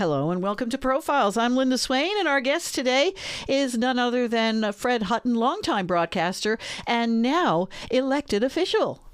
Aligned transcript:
Hello 0.00 0.30
and 0.30 0.42
welcome 0.42 0.70
to 0.70 0.78
Profiles. 0.78 1.36
I'm 1.36 1.54
Linda 1.56 1.76
Swain, 1.76 2.18
and 2.18 2.26
our 2.26 2.40
guest 2.40 2.74
today 2.74 3.12
is 3.46 3.76
none 3.76 3.98
other 3.98 4.26
than 4.26 4.72
Fred 4.72 5.02
Hutton, 5.02 5.34
longtime 5.34 5.86
broadcaster 5.86 6.58
and 6.86 7.20
now 7.20 7.68
elected 7.90 8.42
official. 8.42 9.04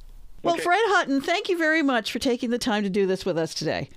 Well, 0.44 0.54
Okay. 0.54 0.62
Fred 0.62 0.78
Hutton, 0.84 1.20
thank 1.20 1.48
you 1.48 1.58
very 1.58 1.82
much 1.82 2.12
for 2.12 2.20
taking 2.20 2.50
the 2.50 2.58
time 2.58 2.84
to 2.84 2.88
do 2.88 3.04
this 3.04 3.26
with 3.26 3.36
us 3.36 3.52
today. 3.52 3.88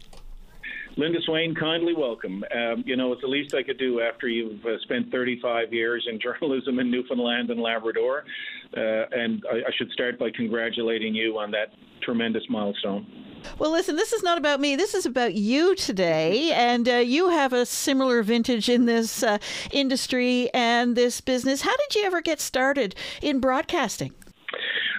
Linda 0.98 1.22
Swain, 1.22 1.54
kindly 1.54 1.94
welcome. 1.94 2.44
Um, 2.52 2.84
you 2.88 2.96
know, 2.96 3.14
it's 3.14 3.22
the 3.22 3.28
least 3.28 3.54
I 3.54 3.62
could 3.62 3.78
do 3.78 4.02
after 4.02 4.28
you've 4.28 4.66
uh, 4.66 4.80
spent 4.80 5.12
35 5.12 5.72
years 5.72 6.08
in 6.10 6.20
journalism 6.42 6.80
in 6.80 6.90
Newfoundland 6.90 7.52
and 7.52 7.62
Labrador. 7.62 8.26
Uh, 8.76 9.06
and 9.12 9.44
I, 9.52 9.58
I 9.58 9.72
should 9.78 9.92
start 9.92 10.20
by 10.20 10.30
congratulating 10.32 11.16
you 11.16 11.38
on 11.38 11.52
that 11.52 11.74
tremendous 12.04 12.44
milestone. 12.50 13.06
Well, 13.58 13.72
listen, 13.72 13.96
this 13.96 14.14
is 14.14 14.22
not 14.24 14.38
about 14.38 14.60
me. 14.60 14.76
This 14.76 14.94
is 14.94 15.06
about 15.06 15.34
you 15.34 15.76
today. 15.76 16.52
And 16.52 16.88
uh, 16.88 16.96
you 16.96 17.30
have 17.30 17.54
a 17.54 17.66
similar 17.66 18.22
vintage 18.22 18.70
in 18.70 18.86
this 18.86 19.24
uh, 19.24 19.38
industry 19.72 20.50
and 20.54 20.96
this 20.96 21.22
business. 21.22 21.62
How 21.62 21.76
did 21.76 21.96
you 21.96 22.06
ever 22.06 22.22
get 22.22 22.40
started 22.40 22.96
in 23.22 23.40
broadcasting? 23.40 24.14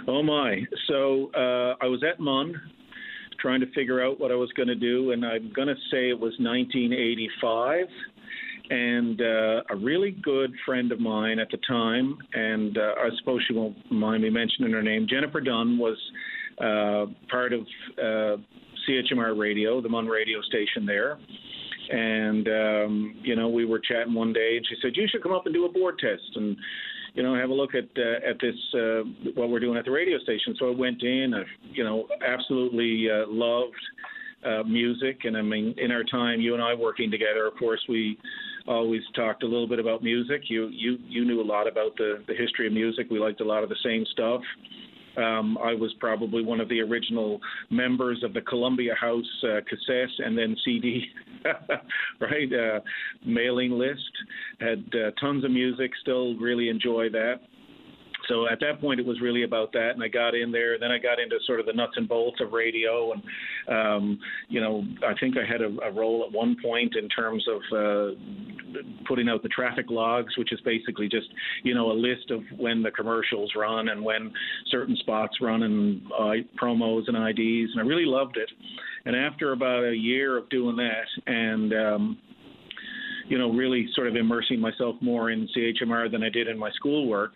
Oh, 0.09 0.23
my. 0.23 0.67
So 0.89 1.31
uh, 1.35 1.77
I 1.81 1.87
was 1.87 2.03
at 2.03 2.19
MUN 2.19 2.61
trying 3.41 3.61
to 3.61 3.71
figure 3.73 4.03
out 4.03 4.21
what 4.21 4.31
I 4.31 4.35
was 4.35 4.53
going 4.53 4.69
to 4.69 4.75
do, 4.75 5.13
and 5.13 5.25
I'm 5.25 5.53
going 5.53 5.69
to 5.69 5.77
say 5.91 6.11
it 6.11 6.19
was 6.19 6.35
1985. 6.39 7.87
And 8.71 9.21
uh, 9.21 9.63
a 9.69 9.77
really 9.77 10.13
good 10.13 10.53
friend 10.65 10.93
of 10.93 11.01
mine 11.01 11.41
at 11.41 11.49
the 11.51 11.59
time, 11.67 12.17
and 12.35 12.79
uh, 12.79 12.93
I 12.99 13.09
suppose 13.19 13.43
she 13.49 13.53
won't 13.53 13.77
mind 13.91 14.23
me 14.23 14.31
mentioning 14.31 14.71
her 14.73 14.83
name, 14.83 15.09
Jennifer 15.11 15.41
Dunn, 15.41 15.77
was 15.77 15.99
uh, 16.61 17.07
part 17.29 17.53
of 17.53 17.63
uh, 17.99 18.37
CHMR 18.89 19.37
Radio, 19.37 19.81
the 19.81 19.89
MUN 19.89 20.07
radio 20.07 20.41
station 20.43 20.87
there. 20.87 21.19
And, 21.91 22.47
um, 22.47 23.21
you 23.23 23.35
know, 23.35 23.49
we 23.49 23.65
were 23.65 23.81
chatting 23.81 24.15
one 24.15 24.33
day, 24.33 24.57
and 24.57 24.67
she 24.69 24.77
said, 24.81 24.93
You 24.95 25.09
should 25.11 25.23
come 25.23 25.33
up 25.33 25.47
and 25.47 25.55
do 25.55 25.65
a 25.65 25.69
board 25.69 25.99
test. 25.99 26.37
And, 26.37 26.57
you 27.15 27.25
know, 27.25 27.35
have 27.35 27.51
a 27.51 27.55
look 27.55 27.75
at 27.75 27.89
uh, 27.99 28.29
at 28.29 28.39
this 28.41 28.55
uh, 28.75 29.03
what 29.35 29.51
we're 29.51 29.59
doing 29.59 29.77
at 29.77 29.85
the 29.85 29.91
radio 29.91 30.19
station. 30.21 30.55
So 30.59 30.69
I 30.69 30.75
went 30.77 31.03
in. 31.03 31.35
I, 31.35 31.43
you 31.73 31.83
know, 31.83 32.07
absolutely 32.25 33.09
uh, 33.11 33.25
loved 33.27 33.75
uh, 34.47 34.63
music, 34.63 35.23
and 35.25 35.37
I 35.37 35.43
mean, 35.43 35.75
in 35.79 35.91
our 35.91 36.05
time, 36.05 36.41
you 36.41 36.55
and 36.55 36.63
I 36.63 36.75
working 36.75 37.11
together, 37.11 37.47
of 37.47 37.57
course, 37.57 37.81
we 37.89 38.17
always 38.71 39.03
talked 39.15 39.43
a 39.43 39.47
little 39.47 39.67
bit 39.67 39.79
about 39.79 40.03
music. 40.03 40.43
You 40.49 40.69
you 40.69 40.97
you 41.09 41.25
knew 41.25 41.41
a 41.41 41.45
lot 41.45 41.67
about 41.67 41.97
the 41.97 42.23
the 42.27 42.35
history 42.35 42.67
of 42.67 42.73
music. 42.73 43.09
We 43.11 43.19
liked 43.19 43.41
a 43.41 43.45
lot 43.45 43.63
of 43.63 43.69
the 43.69 43.77
same 43.85 44.05
stuff. 44.13 44.41
Um, 45.17 45.59
I 45.59 45.75
was 45.75 45.93
probably 45.99 46.45
one 46.45 46.61
of 46.61 46.69
the 46.69 46.81
original 46.81 47.41
members 47.69 48.23
of 48.23 48.33
the 48.33 48.41
Columbia 48.41 48.95
House 48.95 49.25
uh, 49.43 49.61
cassette 49.69 50.09
and 50.19 50.39
then 50.39 50.57
CD, 50.65 51.05
right? 52.21 52.53
Uh, 52.53 52.81
mailing 53.27 53.73
list. 53.73 54.13
Had 54.61 54.85
uh, 54.95 55.11
tons 55.21 55.45
of 55.45 55.51
music. 55.51 55.91
Still 56.01 56.37
really 56.37 56.69
enjoy 56.69 57.09
that. 57.11 57.41
So 58.31 58.47
at 58.47 58.61
that 58.61 58.81
point, 58.81 59.01
it 59.01 59.07
was 59.07 59.21
really 59.21 59.43
about 59.43 59.73
that, 59.73 59.91
and 59.91 60.03
I 60.03 60.09
got 60.09 60.37
in 60.37 60.53
there. 60.53 60.79
Then 60.79 60.93
I 60.93 60.99
got 60.99 61.19
into 61.19 61.37
sort 61.47 61.59
of 61.59 61.67
the 61.67 61.73
nuts 61.73 61.95
and 61.97 62.09
bolts 62.09 62.41
of 62.41 62.53
radio, 62.53 63.13
and 63.13 63.23
um, 63.69 64.19
you 64.49 64.61
know, 64.61 64.85
I 65.07 65.15
think 65.19 65.35
I 65.37 65.45
had 65.45 65.61
a, 65.61 65.89
a 65.89 65.93
role 65.93 66.25
at 66.27 66.33
one 66.33 66.57
point 66.63 66.95
in 66.95 67.09
terms 67.09 67.45
of 67.49 67.61
uh, 67.77 68.81
putting 69.09 69.29
out 69.29 69.43
the 69.43 69.49
traffic 69.49 69.87
logs, 69.91 70.39
which 70.39 70.53
is 70.53 70.61
basically 70.61 71.09
just 71.09 71.27
you 71.65 71.75
know 71.75 71.91
a 71.91 71.93
list 71.93 72.31
of 72.31 72.43
when 72.57 72.83
the 72.83 72.93
commercials 72.93 73.51
run 73.57 73.89
and 73.89 74.03
when 74.03 74.33
certain 74.71 74.97
spots 74.97 75.37
run 75.41 75.65
and 75.65 76.01
uh, 76.17 76.33
promos 76.63 77.09
and 77.09 77.17
IDs, 77.17 77.73
and 77.73 77.81
I 77.81 77.85
really 77.85 78.07
loved 78.07 78.37
it. 78.37 78.51
And 79.07 79.17
after 79.17 79.53
about 79.53 79.85
a 79.85 79.97
year 79.97 80.39
of 80.39 80.49
doing 80.51 80.77
that, 80.77 81.07
and 81.27 81.73
um, 81.73 82.19
you 83.31 83.39
know, 83.39 83.53
really 83.53 83.89
sort 83.95 84.09
of 84.09 84.17
immersing 84.17 84.59
myself 84.59 84.97
more 85.01 85.31
in 85.31 85.49
CHMR 85.57 86.11
than 86.11 86.25
I 86.25 86.29
did 86.29 86.49
in 86.49 86.59
my 86.59 86.69
schoolwork. 86.73 87.33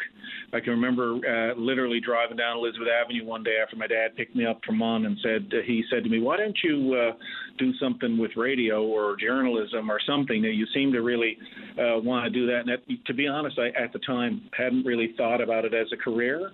I 0.53 0.59
can 0.59 0.70
remember 0.70 1.14
uh, 1.14 1.55
literally 1.55 2.01
driving 2.01 2.36
down 2.36 2.57
Elizabeth 2.57 2.89
Avenue 2.89 3.24
one 3.24 3.45
day 3.45 3.58
after 3.63 3.77
my 3.77 3.86
dad 3.86 4.17
picked 4.17 4.35
me 4.35 4.45
up 4.45 4.58
from 4.67 4.83
on 4.83 5.07
and 5.07 5.17
said 5.23 5.46
uh, 5.52 5.63
he 5.64 5.85
said 5.89 6.02
to 6.02 6.11
me, 6.11 6.18
"Why 6.18 6.36
don't 6.36 6.57
you 6.64 6.95
uh, 6.95 7.17
do 7.58 7.73
something 7.80 8.18
with 8.18 8.33
radio 8.36 8.83
or 8.83 9.17
journalism 9.17 9.89
or 9.89 10.01
something? 10.05 10.42
You 10.42 10.67
seem 10.74 10.92
to 10.92 11.01
really 11.01 11.39
uh, 11.79 12.01
want 12.01 12.24
to 12.24 12.30
do 12.30 12.45
that." 12.47 12.67
And 12.67 12.70
that, 12.70 13.07
to 13.07 13.14
be 13.14 13.29
honest, 13.29 13.57
I 13.61 13.68
at 13.80 13.92
the 13.92 14.01
time 14.01 14.51
hadn't 14.52 14.85
really 14.85 15.14
thought 15.17 15.41
about 15.41 15.64
it 15.64 15.74
as 15.74 15.86
a 15.92 15.97
career, 15.97 16.51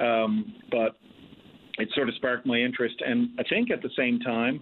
um, 0.00 0.52
but 0.72 0.98
it 1.78 1.88
sort 1.94 2.08
of 2.08 2.16
sparked 2.16 2.46
my 2.46 2.56
interest. 2.56 2.96
And 3.06 3.30
I 3.38 3.44
think 3.48 3.70
at 3.70 3.80
the 3.80 3.90
same 3.96 4.18
time, 4.18 4.60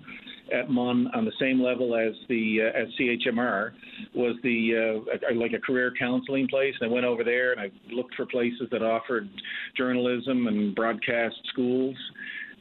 at 0.52 0.70
MUN 0.70 1.08
on 1.14 1.24
the 1.24 1.32
same 1.40 1.60
level 1.60 1.94
as 1.96 2.14
the 2.28 2.58
uh, 2.62 2.78
as 2.78 2.88
CHMR 2.98 3.72
was 4.14 4.36
the 4.42 5.02
uh, 5.04 5.34
like 5.34 5.52
a 5.52 5.58
career 5.58 5.92
counseling 5.98 6.48
place. 6.48 6.74
And 6.80 6.90
I 6.90 6.92
went 6.92 7.06
over 7.06 7.24
there 7.24 7.52
and 7.52 7.60
I 7.60 7.70
looked 7.92 8.14
for 8.14 8.26
places 8.26 8.68
that 8.70 8.82
offered 8.82 9.28
journalism 9.76 10.46
and 10.46 10.74
broadcast 10.74 11.36
schools. 11.52 11.96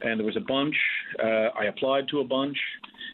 And 0.02 0.18
there 0.18 0.26
was 0.26 0.36
a 0.36 0.40
bunch. 0.40 0.74
Uh, 1.22 1.48
I 1.58 1.66
applied 1.66 2.08
to 2.08 2.20
a 2.20 2.24
bunch, 2.24 2.56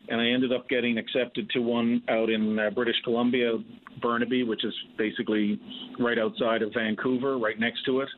and 0.09 0.21
I 0.21 0.27
ended 0.29 0.53
up 0.53 0.69
getting 0.69 0.99
accepted 0.99 1.49
to 1.51 1.61
one 1.61 2.03
out 2.09 2.31
in 2.31 2.59
uh, 2.59 2.71
British 2.71 2.97
Columbia, 3.05 3.59
Burnaby, 4.01 4.45
which 4.45 4.65
is 4.65 4.75
basically 4.97 5.61
right 5.99 6.19
outside 6.19 6.63
of 6.63 6.73
Vancouver, 6.75 7.39
right 7.39 7.59
next 7.61 7.85
to 7.85 8.01
it. 8.01 8.09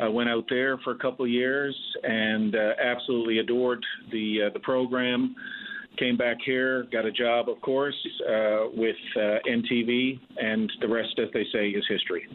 I 0.00 0.08
went 0.08 0.28
out 0.30 0.44
there 0.48 0.78
for 0.78 0.92
a 0.92 0.98
couple 0.98 1.24
of 1.24 1.30
years 1.30 1.76
and 2.04 2.54
uh, 2.54 2.72
absolutely 2.82 3.38
adored 3.38 3.84
the 4.12 4.44
uh, 4.46 4.50
the 4.52 4.60
program. 4.60 5.34
Came 5.98 6.16
back 6.16 6.36
here, 6.44 6.84
got 6.92 7.04
a 7.06 7.10
job, 7.10 7.48
of 7.48 7.60
course, 7.60 7.96
uh, 8.28 8.66
with 8.72 8.96
uh, 9.16 9.38
NTV, 9.48 10.20
and 10.40 10.70
the 10.80 10.86
rest, 10.88 11.18
as 11.18 11.28
they 11.34 11.44
say, 11.52 11.70
is 11.70 11.84
history. 11.88 12.26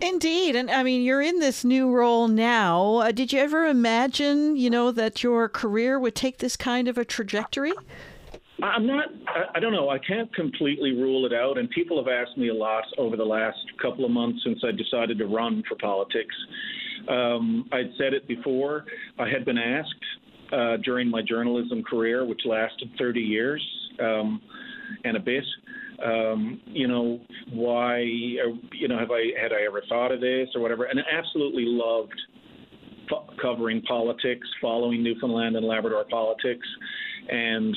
Indeed, 0.00 0.56
and 0.56 0.70
I 0.70 0.82
mean, 0.82 1.02
you're 1.02 1.20
in 1.20 1.40
this 1.40 1.64
new 1.64 1.90
role 1.90 2.28
now. 2.28 2.96
Uh, 2.96 3.12
did 3.12 3.34
you 3.34 3.40
ever 3.40 3.66
imagine, 3.66 4.56
you 4.56 4.70
know, 4.70 4.90
that 4.90 5.22
your 5.22 5.50
career 5.50 5.98
would 5.98 6.14
take 6.14 6.38
this 6.38 6.56
kind 6.56 6.88
of 6.88 6.96
a 6.96 7.04
trajectory? 7.04 7.74
I'm 8.62 8.86
not. 8.86 9.06
I- 9.26 9.46
I 9.56 9.60
don't 9.60 9.72
know. 9.72 9.90
I 9.90 9.98
can't 9.98 10.34
completely 10.34 10.92
rule 10.92 11.26
it 11.26 11.32
out. 11.32 11.58
And 11.58 11.68
people 11.70 12.02
have 12.02 12.08
asked 12.08 12.38
me 12.38 12.48
a 12.48 12.54
lot 12.54 12.84
over 12.96 13.16
the 13.16 13.24
last 13.24 13.58
couple 13.80 14.04
of 14.04 14.10
months 14.10 14.42
since 14.44 14.62
I 14.64 14.70
decided 14.70 15.18
to 15.18 15.26
run 15.26 15.62
for 15.68 15.76
politics. 15.76 16.34
Um, 17.08 17.68
I'd 17.72 17.90
said 17.98 18.14
it 18.14 18.26
before. 18.28 18.84
I 19.18 19.28
had 19.28 19.44
been 19.44 19.58
asked 19.58 20.04
uh, 20.52 20.76
during 20.84 21.08
my 21.08 21.22
journalism 21.22 21.82
career, 21.82 22.24
which 22.24 22.40
lasted 22.44 22.90
30 22.98 23.20
years 23.20 23.62
um, 24.00 24.40
and 25.04 25.16
a 25.16 25.20
bit. 25.20 25.44
Um, 26.04 26.60
you 26.66 26.88
know 26.88 27.20
why? 27.52 28.00
uh, 28.00 28.56
You 28.72 28.88
know, 28.88 28.98
have 28.98 29.10
I 29.10 29.32
had 29.40 29.52
I 29.52 29.62
ever 29.66 29.82
thought 29.88 30.12
of 30.12 30.20
this 30.20 30.48
or 30.54 30.62
whatever? 30.62 30.84
And 30.84 30.98
I 30.98 31.02
absolutely 31.12 31.64
loved 31.66 32.18
fo- 33.08 33.28
covering 33.40 33.82
politics, 33.82 34.46
following 34.62 35.02
Newfoundland 35.02 35.56
and 35.56 35.66
Labrador 35.66 36.04
politics, 36.10 36.66
and 37.28 37.76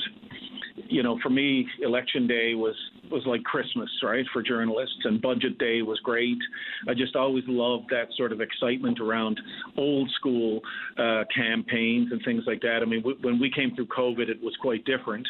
you 0.76 1.02
know, 1.02 1.18
for 1.22 1.30
me, 1.30 1.66
election 1.82 2.26
day 2.26 2.54
was 2.54 2.74
was 3.10 3.22
like 3.26 3.44
Christmas, 3.44 3.88
right, 4.02 4.24
for 4.32 4.42
journalists, 4.42 4.98
and 5.04 5.20
budget 5.20 5.58
day 5.58 5.82
was 5.82 6.00
great. 6.00 6.38
I 6.88 6.94
just 6.94 7.14
always 7.16 7.44
loved 7.46 7.90
that 7.90 8.08
sort 8.16 8.32
of 8.32 8.40
excitement 8.40 8.98
around 8.98 9.40
old 9.76 10.10
school 10.16 10.60
uh, 10.98 11.24
campaigns 11.34 12.10
and 12.10 12.20
things 12.24 12.42
like 12.46 12.60
that. 12.62 12.80
I 12.82 12.86
mean, 12.86 13.00
w- 13.00 13.18
when 13.20 13.38
we 13.38 13.50
came 13.50 13.74
through 13.74 13.86
COVID, 13.86 14.28
it 14.28 14.42
was 14.42 14.56
quite 14.60 14.84
different 14.84 15.26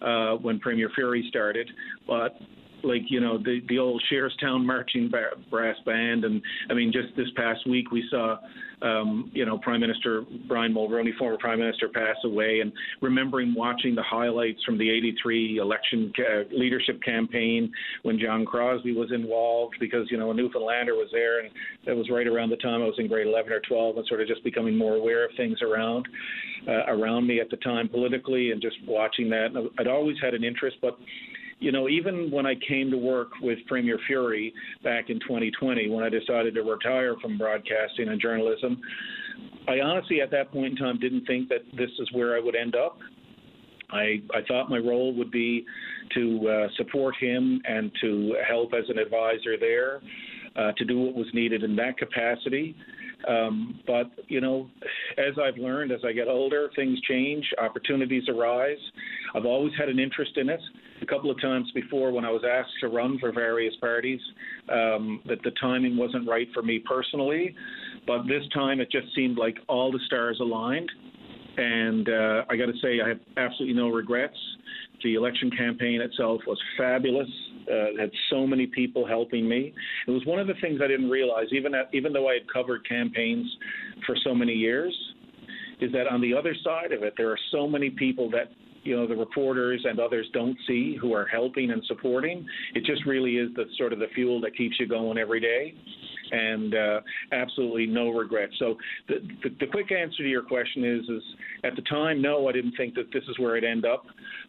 uh, 0.00 0.32
when 0.36 0.58
Premier 0.58 0.90
Furey 0.98 1.28
started, 1.28 1.70
but 2.06 2.36
like 2.84 3.02
you 3.08 3.20
know 3.20 3.38
the 3.38 3.60
the 3.68 3.78
old 3.78 4.02
Shearstown 4.08 4.66
marching 4.66 5.10
brass 5.50 5.76
band, 5.84 6.24
and 6.24 6.42
I 6.68 6.74
mean 6.74 6.92
just 6.92 7.14
this 7.16 7.28
past 7.36 7.66
week 7.68 7.90
we 7.90 8.04
saw 8.10 8.38
um, 8.82 9.30
you 9.34 9.44
know 9.44 9.58
Prime 9.58 9.80
Minister 9.80 10.22
Brian 10.48 10.72
Mulroney, 10.74 11.16
former 11.18 11.36
Prime 11.38 11.58
Minister, 11.58 11.88
pass 11.88 12.16
away, 12.24 12.60
and 12.60 12.72
remembering 13.00 13.54
watching 13.54 13.94
the 13.94 14.02
highlights 14.02 14.62
from 14.64 14.78
the 14.78 14.90
'83 14.90 15.58
election 15.58 16.12
ca- 16.16 16.44
leadership 16.56 17.02
campaign 17.02 17.70
when 18.02 18.18
John 18.18 18.44
Crosbie 18.44 18.94
was 18.94 19.12
involved, 19.12 19.76
because 19.80 20.06
you 20.10 20.18
know 20.18 20.30
a 20.30 20.34
Newfoundlander 20.34 20.94
was 20.94 21.08
there, 21.12 21.40
and 21.40 21.50
that 21.86 21.96
was 21.96 22.08
right 22.10 22.26
around 22.26 22.50
the 22.50 22.56
time 22.56 22.82
I 22.82 22.86
was 22.86 22.96
in 22.98 23.08
grade 23.08 23.26
11 23.26 23.52
or 23.52 23.60
12, 23.60 23.96
and 23.98 24.06
sort 24.06 24.20
of 24.20 24.28
just 24.28 24.44
becoming 24.44 24.76
more 24.76 24.96
aware 24.96 25.24
of 25.24 25.30
things 25.36 25.58
around 25.62 26.08
uh, 26.66 26.84
around 26.88 27.26
me 27.26 27.40
at 27.40 27.50
the 27.50 27.56
time 27.58 27.88
politically, 27.88 28.50
and 28.50 28.60
just 28.62 28.76
watching 28.86 29.28
that. 29.30 29.46
And 29.54 29.70
I'd 29.78 29.88
always 29.88 30.16
had 30.22 30.34
an 30.34 30.44
interest, 30.44 30.76
but 30.80 30.98
you 31.60 31.72
know, 31.72 31.88
even 31.88 32.30
when 32.30 32.46
I 32.46 32.54
came 32.66 32.90
to 32.90 32.96
work 32.96 33.28
with 33.42 33.58
Premier 33.66 33.98
Furey 34.10 34.52
back 34.82 35.10
in 35.10 35.20
2020, 35.20 35.90
when 35.90 36.02
I 36.02 36.08
decided 36.08 36.54
to 36.54 36.62
retire 36.62 37.14
from 37.20 37.36
broadcasting 37.36 38.08
and 38.08 38.20
journalism, 38.20 38.80
I 39.68 39.80
honestly 39.80 40.22
at 40.22 40.30
that 40.30 40.50
point 40.50 40.72
in 40.72 40.76
time 40.76 40.98
didn't 40.98 41.26
think 41.26 41.48
that 41.50 41.60
this 41.76 41.90
is 41.98 42.08
where 42.12 42.34
I 42.34 42.40
would 42.40 42.56
end 42.56 42.74
up. 42.74 42.98
I, 43.90 44.22
I 44.34 44.40
thought 44.48 44.70
my 44.70 44.78
role 44.78 45.14
would 45.14 45.30
be 45.30 45.66
to 46.14 46.48
uh, 46.48 46.68
support 46.76 47.14
him 47.20 47.60
and 47.64 47.90
to 48.00 48.36
help 48.48 48.72
as 48.72 48.88
an 48.88 48.98
advisor 48.98 49.58
there, 49.58 50.00
uh, 50.56 50.72
to 50.78 50.84
do 50.84 50.98
what 51.00 51.14
was 51.14 51.26
needed 51.34 51.62
in 51.62 51.76
that 51.76 51.98
capacity. 51.98 52.74
Um, 53.28 53.80
but 53.86 54.10
you 54.28 54.40
know, 54.40 54.70
as 55.18 55.34
I've 55.38 55.58
learned 55.58 55.92
as 55.92 56.00
I 56.06 56.12
get 56.12 56.26
older, 56.26 56.70
things 56.74 56.98
change, 57.02 57.44
opportunities 57.60 58.22
arise. 58.28 58.78
I've 59.34 59.44
always 59.44 59.72
had 59.78 59.88
an 59.88 59.98
interest 59.98 60.32
in 60.36 60.48
it. 60.48 60.60
A 61.02 61.06
couple 61.06 61.30
of 61.30 61.40
times 61.40 61.70
before, 61.74 62.12
when 62.12 62.24
I 62.24 62.30
was 62.30 62.42
asked 62.48 62.72
to 62.80 62.88
run 62.88 63.18
for 63.18 63.32
various 63.32 63.74
parties, 63.76 64.20
um, 64.68 65.22
that 65.26 65.42
the 65.42 65.50
timing 65.60 65.96
wasn't 65.96 66.28
right 66.28 66.48
for 66.52 66.62
me 66.62 66.78
personally. 66.78 67.54
But 68.06 68.24
this 68.24 68.42
time, 68.52 68.80
it 68.80 68.90
just 68.90 69.06
seemed 69.14 69.38
like 69.38 69.56
all 69.68 69.90
the 69.90 70.00
stars 70.06 70.38
aligned. 70.40 70.90
And 71.56 72.08
uh, 72.08 72.44
I 72.48 72.56
got 72.56 72.66
to 72.66 72.78
say, 72.82 73.00
I 73.04 73.08
have 73.08 73.20
absolutely 73.36 73.74
no 73.74 73.88
regrets. 73.88 74.36
The 75.02 75.14
election 75.14 75.50
campaign 75.56 76.00
itself 76.00 76.42
was 76.46 76.58
fabulous. 76.76 77.28
Uh, 77.70 77.98
had 77.98 78.10
so 78.30 78.46
many 78.46 78.66
people 78.66 79.06
helping 79.06 79.48
me. 79.48 79.72
It 80.06 80.10
was 80.10 80.24
one 80.26 80.38
of 80.38 80.46
the 80.46 80.54
things 80.60 80.80
I 80.82 80.88
didn't 80.88 81.10
realize, 81.10 81.46
even 81.52 81.74
at, 81.74 81.88
even 81.92 82.12
though 82.12 82.28
I 82.28 82.34
had 82.34 82.52
covered 82.52 82.86
campaigns 82.88 83.46
for 84.06 84.16
so 84.24 84.34
many 84.34 84.52
years, 84.52 84.94
is 85.80 85.92
that 85.92 86.06
on 86.06 86.20
the 86.20 86.34
other 86.34 86.54
side 86.64 86.92
of 86.92 87.02
it, 87.02 87.14
there 87.16 87.30
are 87.30 87.38
so 87.52 87.66
many 87.66 87.90
people 87.90 88.30
that 88.30 88.50
you 88.82 88.96
know 88.96 89.06
the 89.06 89.16
reporters 89.16 89.84
and 89.88 90.00
others 90.00 90.26
don't 90.32 90.56
see 90.66 90.96
who 91.00 91.12
are 91.12 91.26
helping 91.26 91.70
and 91.70 91.82
supporting. 91.86 92.46
It 92.74 92.84
just 92.84 93.04
really 93.06 93.36
is 93.36 93.50
the 93.54 93.64
sort 93.78 93.92
of 93.92 93.98
the 93.98 94.08
fuel 94.14 94.40
that 94.42 94.56
keeps 94.56 94.78
you 94.78 94.86
going 94.86 95.18
every 95.18 95.40
day 95.40 95.74
and 96.32 96.74
uh, 96.74 97.00
absolutely 97.32 97.86
no 97.86 98.10
regrets. 98.10 98.54
So 98.58 98.76
the, 99.08 99.16
the, 99.42 99.50
the, 99.60 99.66
quick 99.66 99.90
answer 99.90 100.18
to 100.18 100.28
your 100.28 100.42
question 100.42 100.84
is, 100.84 101.08
is 101.08 101.22
at 101.64 101.74
the 101.76 101.82
time, 101.82 102.22
no, 102.22 102.48
I 102.48 102.52
didn't 102.52 102.76
think 102.76 102.94
that 102.94 103.12
this 103.12 103.24
is 103.28 103.38
where 103.38 103.56
I'd 103.56 103.64
end 103.64 103.84
up. 103.84 104.04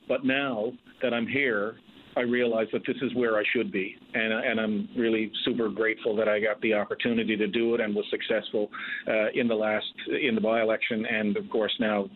But 0.08 0.26
now 0.26 0.74
that 1.02 1.14
I'm 1.14 1.28
here, 1.28 1.78
I 2.16 2.22
realize 2.22 2.68
that 2.74 2.82
this 2.86 2.98
is 3.02 3.14
where 3.16 3.38
I 3.38 3.44
should 3.56 3.72
be, 3.72 3.96
and 4.14 4.34
and 4.34 4.60
I'm 4.60 4.90
really 4.98 5.32
super 5.46 5.70
grateful 5.70 6.14
that 6.18 6.28
I 6.28 6.42
got 6.42 6.60
the 6.62 6.74
opportunity 6.74 7.38
to 7.38 7.48
do 7.48 7.74
it 7.74 7.80
and 7.80 7.96
was 7.96 8.04
successful 8.12 8.70
uh, 9.08 9.30
in 9.34 9.48
the 9.48 9.56
last 9.56 9.86
in 10.22 10.36
the 10.36 10.42
by-election, 10.42 11.06
and 11.06 11.38
of 11.38 11.50
course 11.50 11.74
now 11.80 12.10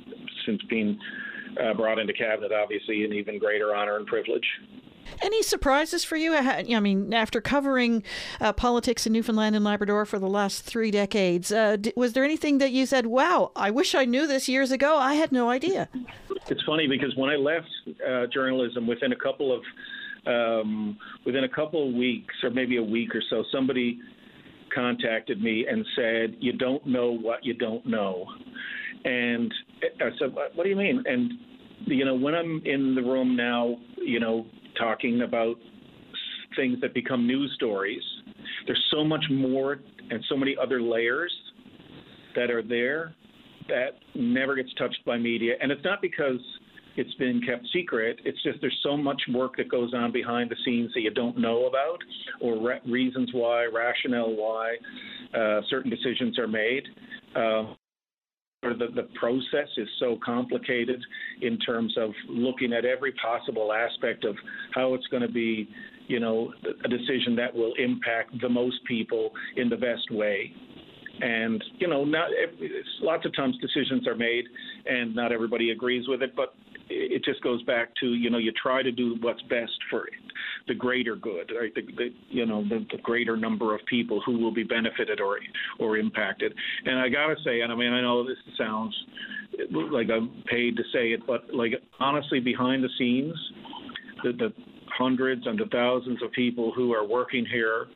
since 0.46 0.62
being 0.70 1.00
uh, 1.64 1.74
brought 1.74 2.00
into 2.00 2.14
cabinet, 2.14 2.52
obviously 2.52 3.04
an 3.04 3.14
even 3.14 3.40
greater 3.40 3.76
honor 3.76 3.98
and 3.98 4.08
privilege. 4.08 4.46
Any 5.22 5.44
surprises 5.44 6.04
for 6.04 6.16
you? 6.16 6.34
I 6.36 6.80
mean, 6.80 7.14
after 7.14 7.40
covering 7.40 8.04
uh, 8.42 8.54
politics 8.54 9.06
in 9.06 9.14
Newfoundland 9.14 9.56
and 9.56 9.64
Labrador 9.64 10.06
for 10.06 10.20
the 10.20 10.28
last 10.28 10.64
three 10.64 10.92
decades, 10.92 11.52
uh, 11.52 11.78
was 11.96 12.14
there 12.14 12.24
anything 12.24 12.58
that 12.58 12.72
you 12.72 12.86
said, 12.86 13.06
"Wow, 13.06 13.52
I 13.56 13.72
wish 13.72 13.96
I 13.96 14.06
knew 14.06 14.28
this 14.28 14.50
years 14.50 14.72
ago"? 14.72 14.98
I 14.98 15.14
had 15.14 15.32
no 15.32 15.50
idea. 15.50 15.90
It's 16.48 16.64
funny 16.64 16.88
because 16.88 17.16
when 17.16 17.30
I 17.30 17.36
left 17.36 17.68
uh, 18.06 18.26
journalism, 18.34 18.88
within 18.88 19.12
a 19.14 19.16
couple 19.16 19.54
of 19.54 19.64
um, 20.28 20.98
within 21.26 21.44
a 21.44 21.50
couple 21.50 21.88
of 21.88 21.94
weeks, 21.94 22.34
or 22.44 22.50
maybe 22.50 22.78
a 22.78 22.84
week 22.84 23.14
or 23.16 23.22
so, 23.30 23.44
somebody 23.52 24.00
contacted 24.74 25.42
me 25.42 25.68
and 25.70 25.86
said, 25.96 26.36
"You 26.40 26.54
don't 26.54 26.86
know 26.86 27.12
what 27.12 27.46
you 27.46 27.54
don't 27.54 27.86
know," 27.86 28.28
and 29.06 29.54
I 30.02 30.10
said, 30.20 30.34
"What 30.34 30.64
do 30.64 30.70
you 30.70 30.76
mean?" 30.76 31.04
And 31.06 31.32
you 31.86 32.04
know, 32.04 32.16
when 32.16 32.36
I'm 32.36 32.62
in 32.66 32.96
the 32.96 33.02
room 33.02 33.36
now, 33.36 33.78
you 33.98 34.20
know, 34.20 34.46
talking 34.78 35.22
about 35.22 35.56
things 36.56 36.80
that 36.82 36.94
become 36.94 37.28
news 37.28 37.52
stories. 37.56 38.02
There's 38.66 38.84
so 38.92 39.04
much 39.04 39.24
more 39.30 39.80
and 40.10 40.24
so 40.30 40.38
many 40.38 40.56
other 40.62 40.82
layers 40.82 41.34
that 42.36 42.50
are 42.50 42.62
there 42.62 43.14
that 43.68 44.00
never 44.14 44.56
gets 44.56 44.74
touched 44.76 45.04
by 45.06 45.18
media. 45.18 45.54
And 45.62 45.72
it's 45.72 45.84
not 45.84 46.02
because 46.02 46.40
it's 46.98 47.14
been 47.16 47.42
kept 47.46 47.66
secret. 47.74 48.20
It's 48.24 48.42
just 48.44 48.60
there's 48.62 48.80
so 48.84 48.96
much 48.96 49.22
work 49.34 49.58
that 49.58 49.70
goes 49.70 49.94
on 49.94 50.12
behind 50.12 50.50
the 50.50 50.56
scenes 50.64 50.92
that 50.94 51.02
you 51.02 51.12
don't 51.12 51.38
know 51.38 51.66
about, 51.66 51.98
or 52.42 52.62
re- 52.62 52.80
reasons 52.88 53.30
why, 53.34 53.66
rationale 53.66 54.34
why 54.36 54.76
uh, 55.38 55.62
certain 55.70 55.90
decisions 55.90 56.40
are 56.40 56.48
made. 56.48 56.84
Uh, 57.36 57.74
the, 58.74 58.88
the 58.96 59.08
process 59.20 59.70
is 59.78 59.88
so 60.00 60.18
complicated 60.24 61.02
in 61.42 61.58
terms 61.60 61.96
of 61.98 62.12
looking 62.28 62.74
at 62.74 62.86
every 62.86 63.12
possible 63.14 63.72
aspect 63.74 64.24
of 64.24 64.36
how 64.74 64.94
it's 64.94 65.08
going 65.08 65.24
to 65.24 65.32
be, 65.32 65.70
you 66.08 66.20
know, 66.20 66.54
a 66.84 66.88
decision 66.88 67.36
that 67.36 67.54
will 67.54 67.74
impact 67.78 68.40
the 68.42 68.50
most 68.50 68.78
people 68.86 69.32
in 69.58 69.70
the 69.70 69.78
best 69.78 70.10
way. 70.12 70.54
And 71.22 71.64
you 71.78 71.88
know, 71.88 72.04
not 72.04 72.28
eh, 72.28 72.66
lots 73.02 73.26
of 73.26 73.34
times 73.36 73.56
decisions 73.62 74.06
are 74.06 74.16
made, 74.16 74.46
and 74.86 75.16
not 75.16 75.32
everybody 75.32 75.72
agrees 75.72 76.08
with 76.10 76.22
it. 76.22 76.36
But 76.36 76.54
it 76.90 77.24
just 77.24 77.42
goes 77.42 77.62
back 77.64 77.90
to 78.00 78.08
you 78.14 78.30
know 78.30 78.38
you 78.38 78.52
try 78.62 78.84
to 78.84 78.92
do 78.92 79.18
what's 79.22 79.42
best 79.44 79.78
for 79.90 80.08
the 80.68 80.74
greater 80.74 81.16
good, 81.16 81.52
right? 81.60 81.74
The, 81.74 81.82
the 81.82 82.10
you 82.30 82.46
know 82.46 82.64
the, 82.64 82.86
the, 82.92 82.98
greater 83.02 83.38
number 83.38 83.76
of 83.76 83.82
people 83.88 84.22
who 84.26 84.40
will 84.40 84.54
be 84.54 84.64
benefited 84.64 85.20
or 85.20 85.40
or 85.80 85.98
impacted. 85.98 86.54
And 86.86 87.00
I 87.00 87.10
gotta 87.10 87.36
say, 87.44 87.62
and 87.62 87.72
I 87.72 87.76
mean 87.76 87.94
I 87.94 88.02
know 88.02 88.26
this 88.26 88.38
sounds 88.58 88.96
like 89.92 90.08
I'm 90.10 90.44
paid 90.50 90.76
to 90.78 90.84
say 90.94 91.10
it, 91.10 91.26
but 91.26 91.54
like 91.54 91.74
honestly, 92.00 92.40
behind 92.40 92.84
the 92.84 92.90
scenes, 92.98 93.36
the, 94.24 94.32
the 94.34 94.54
hundreds 94.98 95.46
and 95.46 95.60
the 95.60 95.66
thousands 95.72 96.22
of 96.24 96.32
people 96.32 96.72
who 96.76 96.94
are 96.94 97.06
working 97.06 97.46
here 97.46 97.88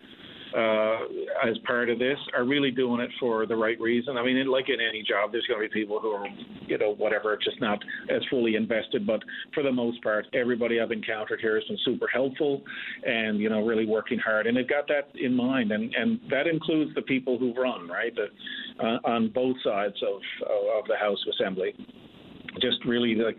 uh, 0.56 1.50
as 1.50 1.58
part 1.66 1.90
of 1.90 2.00
this 2.00 2.18
are 2.36 2.44
really 2.44 2.72
doing 2.72 3.02
it 3.02 3.10
for 3.20 3.46
the 3.46 3.56
right 3.56 3.80
reason. 3.80 4.18
I 4.18 4.24
mean, 4.24 4.48
like 4.48 4.70
in 4.70 4.80
any 4.82 5.04
job, 5.04 5.32
there's 5.32 5.46
going 5.48 5.62
to 5.62 5.68
be 5.68 5.74
people 5.82 6.00
who 6.00 6.12
are, 6.12 6.28
you 6.68 6.78
know, 6.78 6.96
whatever, 6.96 7.38
just 7.38 7.62
not 7.62 7.80
as 8.10 8.22
fully 8.30 8.56
invested. 8.56 9.06
But 9.06 9.22
for 9.54 9.64
the 9.64 9.72
most 9.72 10.02
part, 10.02 10.26
everybody 10.34 10.80
I've 10.80 10.92
encountered 10.92 11.40
here 11.40 11.56
has 11.56 11.64
been 11.66 11.78
super 11.86 12.08
helpful 12.12 12.62
and, 13.06 13.40
you 13.40 13.50
know, 13.50 13.66
really 13.66 13.86
working 13.86 14.20
hard. 14.20 14.48
And 14.48 14.58
they've 14.58 14.68
got 14.68 14.88
that 14.88 15.10
in 15.16 15.36
mind. 15.36 15.72
And, 15.72 15.94
and 15.94 16.20
that 16.30 16.48
includes 16.48 16.94
the 16.96 17.04
people 17.04 17.38
who 17.38 17.54
run, 17.54 17.88
right, 17.88 18.14
the, 18.16 18.28
uh, 18.84 19.00
on 19.06 19.30
both 19.30 19.56
sides 19.64 19.96
of, 20.02 20.22
of 20.80 20.88
the 20.88 20.96
House 20.96 21.20
of 21.28 21.34
Assembly. 21.40 21.74
Just 22.62 22.84
really, 22.86 23.14
like, 23.16 23.38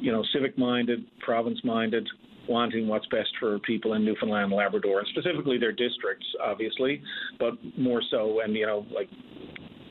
you 0.00 0.12
know, 0.12 0.22
civic 0.32 0.56
minded, 0.56 1.04
province 1.20 1.58
minded, 1.64 2.08
wanting 2.48 2.88
what's 2.88 3.06
best 3.06 3.30
for 3.38 3.58
people 3.60 3.94
in 3.94 4.04
Newfoundland 4.04 4.46
and 4.46 4.52
Labrador, 4.52 5.00
and 5.00 5.08
specifically 5.08 5.58
their 5.58 5.72
districts, 5.72 6.26
obviously, 6.42 7.02
but 7.38 7.54
more 7.78 8.02
so, 8.10 8.40
and 8.40 8.54
you 8.54 8.66
know, 8.66 8.86
like 8.94 9.08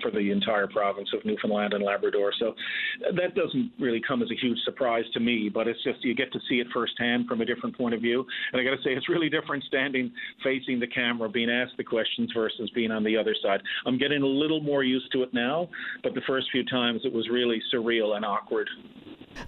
for 0.02 0.12
the 0.12 0.32
entire 0.32 0.68
province 0.68 1.10
of 1.14 1.24
Newfoundland 1.26 1.74
and 1.74 1.84
Labrador. 1.84 2.34
So 2.40 2.54
that 3.16 3.36
doesn't 3.36 3.72
really 3.80 4.02
come 4.06 4.22
as 4.22 4.30
a 4.32 4.36
huge 4.36 4.58
surprise 4.66 5.06
to 5.14 5.20
me, 5.20 5.50
but 5.54 5.68
it's 5.68 5.82
just 5.84 6.04
you 6.04 6.16
get 6.16 6.34
to 6.34 6.40
see 6.50 6.56
it 6.56 6.68
firsthand 6.74 7.28
from 7.28 7.42
a 7.42 7.46
different 7.46 7.78
point 7.78 7.94
of 7.94 8.02
view. 8.02 8.26
And 8.52 8.60
I 8.60 8.64
got 8.64 8.76
to 8.76 8.84
say, 8.84 8.92
it's 8.92 9.10
really 9.10 9.30
different 9.30 9.64
standing 9.66 10.12
facing 10.44 10.80
the 10.80 10.88
camera, 10.88 11.30
being 11.30 11.50
asked 11.50 11.74
the 11.78 11.84
questions 11.84 12.32
versus 12.36 12.70
being 12.74 12.92
on 12.92 13.04
the 13.04 13.18
other 13.18 13.36
side. 13.42 13.62
I'm 13.86 13.98
getting 13.98 14.24
a 14.24 14.28
little 14.28 14.62
more 14.62 14.84
used 14.84 15.12
to 15.14 15.24
it 15.24 15.34
now, 15.34 15.70
but 16.04 16.14
the 16.14 16.22
first 16.28 16.48
few 16.52 16.66
times 16.66 17.02
it 17.04 17.14
was 17.14 17.30
really 17.30 17.62
surreal 17.74 18.16
and 18.16 18.26
awkward. 18.26 18.70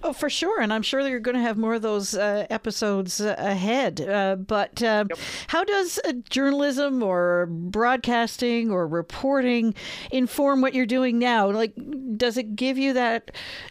Oh, 0.02 0.12
for 0.12 0.28
sure. 0.28 0.60
And 0.60 0.72
I'm 0.72 0.82
sure 0.82 1.06
you're 1.06 1.20
going 1.20 1.36
to 1.36 1.42
have 1.42 1.56
more 1.56 1.74
of 1.74 1.82
those 1.82 2.14
uh, 2.14 2.46
episodes 2.50 3.20
uh, 3.20 3.34
ahead. 3.38 4.00
Uh, 4.00 4.36
but 4.36 4.82
uh, 4.82 5.04
yep. 5.08 5.18
how 5.48 5.64
does 5.64 5.98
uh, 6.04 6.12
journalism 6.28 7.02
or 7.02 7.46
broadcasting 7.46 8.70
or 8.70 8.86
reporting 8.86 9.74
inform 10.10 10.60
what 10.60 10.74
you're 10.74 10.86
doing 10.86 11.18
now? 11.18 11.50
Like, 11.50 11.74
does 12.16 12.36
it 12.36 12.56
give 12.56 12.78
you 12.78 12.92
that 12.92 13.30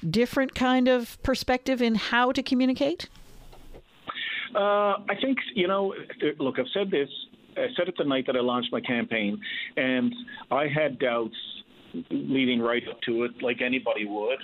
different 0.10 0.55
kind 0.55 0.88
of 0.88 1.22
perspective 1.24 1.82
in 1.82 1.96
how 1.96 2.32
to 2.32 2.41
communicate? 2.41 3.10
Uh, 4.55 4.98
I 5.10 5.15
think, 5.22 5.39
you 5.55 5.67
know, 5.67 5.93
look, 6.39 6.60
I've 6.60 6.65
said 6.74 6.91
this. 6.91 7.10
I 7.55 7.67
said 7.77 7.88
it 7.88 7.96
the 7.98 8.03
night 8.03 8.25
that 8.27 8.36
I 8.36 8.39
launched 8.39 8.72
my 8.72 8.82
campaign, 8.82 9.39
and 9.77 10.13
I 10.50 10.67
had 10.67 10.98
doubts 10.98 11.36
leading 12.09 12.59
right 12.59 12.83
up 12.89 13.00
to 13.01 13.23
it, 13.23 13.31
like 13.41 13.62
anybody 13.62 14.05
would. 14.05 14.39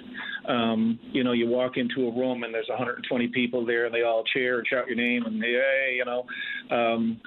Um, 0.47 0.99
you 1.11 1.23
know, 1.23 1.31
you 1.31 1.47
walk 1.47 1.73
into 1.77 2.07
a 2.07 2.11
room 2.11 2.43
and 2.43 2.53
there's 2.53 2.69
120 2.69 3.27
people 3.29 3.65
there, 3.65 3.85
and 3.85 3.93
they 3.93 4.03
all 4.03 4.23
cheer 4.33 4.59
and 4.59 4.67
shout 4.67 4.87
your 4.87 4.95
name 4.95 5.23
and 5.25 5.41
hey, 5.41 5.95
you 5.97 6.05
know. 6.05 6.25
Um, 6.75 7.19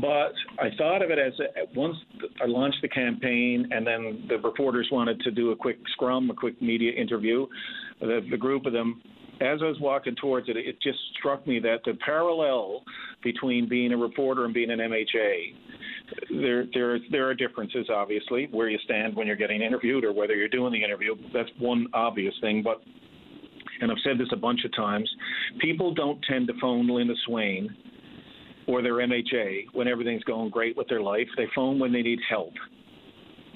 but 0.00 0.32
I 0.58 0.70
thought 0.76 1.02
of 1.02 1.10
it 1.10 1.18
as 1.18 1.32
a, 1.40 1.76
once 1.76 1.96
I 2.42 2.46
launched 2.46 2.78
the 2.82 2.88
campaign, 2.88 3.68
and 3.70 3.86
then 3.86 4.24
the 4.28 4.38
reporters 4.38 4.88
wanted 4.90 5.20
to 5.20 5.30
do 5.30 5.50
a 5.52 5.56
quick 5.56 5.78
scrum, 5.92 6.30
a 6.30 6.34
quick 6.34 6.60
media 6.60 6.92
interview. 6.92 7.46
The, 8.00 8.20
the 8.30 8.36
group 8.36 8.66
of 8.66 8.72
them 8.72 9.00
as 9.40 9.58
I 9.62 9.66
was 9.66 9.78
walking 9.80 10.14
towards 10.14 10.48
it, 10.48 10.56
it 10.56 10.80
just 10.80 10.98
struck 11.18 11.46
me 11.46 11.58
that 11.60 11.78
the 11.84 11.94
parallel 12.04 12.82
between 13.22 13.68
being 13.68 13.92
a 13.92 13.96
reporter 13.96 14.44
and 14.44 14.54
being 14.54 14.70
an 14.70 14.78
MHA 14.78 15.54
there 16.30 16.66
there 16.74 16.98
there 17.10 17.28
are 17.28 17.34
differences 17.34 17.88
obviously 17.90 18.48
where 18.50 18.68
you 18.68 18.78
stand 18.84 19.16
when 19.16 19.26
you're 19.26 19.36
getting 19.36 19.62
interviewed 19.62 20.04
or 20.04 20.12
whether 20.12 20.34
you're 20.34 20.48
doing 20.48 20.72
the 20.72 20.82
interview. 20.82 21.14
That's 21.32 21.48
one 21.58 21.86
obvious 21.94 22.34
thing, 22.40 22.62
but 22.62 22.82
and 23.80 23.90
I've 23.90 23.98
said 24.04 24.18
this 24.18 24.28
a 24.32 24.36
bunch 24.36 24.64
of 24.64 24.74
times, 24.74 25.10
people 25.60 25.92
don't 25.92 26.22
tend 26.28 26.46
to 26.48 26.54
phone 26.60 26.88
Linda 26.88 27.14
Swain 27.26 27.74
or 28.66 28.82
their 28.82 28.94
MHA 28.94 29.66
when 29.72 29.88
everything's 29.88 30.24
going 30.24 30.50
great 30.50 30.76
with 30.76 30.88
their 30.88 31.02
life. 31.02 31.26
They 31.36 31.46
phone 31.54 31.78
when 31.78 31.92
they 31.92 32.02
need 32.02 32.20
help, 32.28 32.52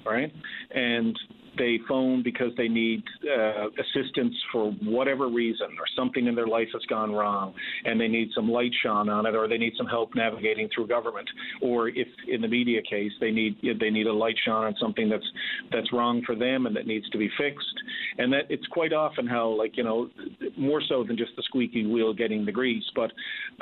right? 0.04 0.32
And 0.74 1.18
they 1.58 1.78
phone 1.88 2.22
because 2.22 2.52
they 2.56 2.68
need 2.68 3.02
uh, 3.24 3.66
assistance 3.68 4.34
for 4.52 4.72
whatever 4.82 5.28
reason, 5.28 5.68
or 5.78 5.84
something 5.96 6.26
in 6.26 6.34
their 6.34 6.46
life 6.46 6.68
has 6.72 6.82
gone 6.88 7.12
wrong, 7.12 7.54
and 7.84 8.00
they 8.00 8.08
need 8.08 8.28
some 8.34 8.48
light 8.50 8.72
shone 8.82 9.08
on 9.08 9.26
it, 9.26 9.34
or 9.34 9.48
they 9.48 9.58
need 9.58 9.72
some 9.76 9.86
help 9.86 10.14
navigating 10.14 10.68
through 10.74 10.86
government, 10.86 11.28
or 11.62 11.88
if 11.88 12.08
in 12.28 12.40
the 12.40 12.48
media 12.48 12.80
case 12.82 13.12
they 13.20 13.30
need 13.30 13.56
they 13.80 13.90
need 13.90 14.06
a 14.06 14.12
light 14.12 14.36
shone 14.44 14.64
on 14.64 14.74
something 14.80 15.08
that's 15.08 15.26
that's 15.72 15.92
wrong 15.92 16.22
for 16.24 16.34
them 16.34 16.66
and 16.66 16.76
that 16.76 16.86
needs 16.86 17.08
to 17.10 17.18
be 17.18 17.28
fixed, 17.36 17.66
and 18.18 18.32
that 18.32 18.44
it's 18.48 18.66
quite 18.68 18.92
often 18.92 19.26
how 19.26 19.48
like 19.48 19.76
you 19.76 19.84
know 19.84 20.08
more 20.56 20.80
so 20.88 21.04
than 21.04 21.16
just 21.16 21.32
the 21.36 21.42
squeaky 21.42 21.86
wheel 21.86 22.14
getting 22.14 22.44
the 22.44 22.52
grease, 22.52 22.84
but 22.94 23.10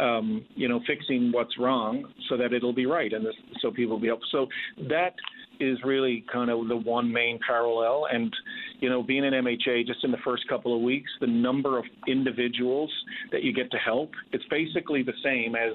um, 0.02 0.44
you 0.54 0.68
know 0.68 0.80
fixing 0.86 1.32
what's 1.32 1.58
wrong 1.58 2.04
so 2.28 2.36
that 2.36 2.52
it'll 2.52 2.72
be 2.72 2.86
right, 2.86 3.12
and 3.12 3.24
this, 3.24 3.34
so 3.60 3.70
people 3.70 3.94
will 3.94 4.00
be 4.00 4.08
helped. 4.08 4.26
So 4.30 4.46
that 4.88 5.14
is 5.60 5.78
really 5.84 6.25
kind 6.32 6.50
of 6.50 6.68
the 6.68 6.76
one 6.76 7.12
main 7.12 7.38
parallel. 7.46 8.06
And, 8.12 8.34
you 8.80 8.88
know, 8.88 9.02
being 9.02 9.25
an 9.25 9.32
MHA, 9.32 9.86
just 9.86 10.04
in 10.04 10.10
the 10.10 10.18
first 10.25 10.46
couple 10.48 10.75
of 10.75 10.82
weeks, 10.82 11.10
the 11.20 11.26
number 11.26 11.78
of 11.78 11.84
individuals 12.06 12.92
that 13.32 13.42
you 13.42 13.52
get 13.52 13.70
to 13.70 13.78
help, 13.78 14.10
it's 14.32 14.44
basically 14.50 15.02
the 15.02 15.14
same 15.22 15.54
as 15.54 15.72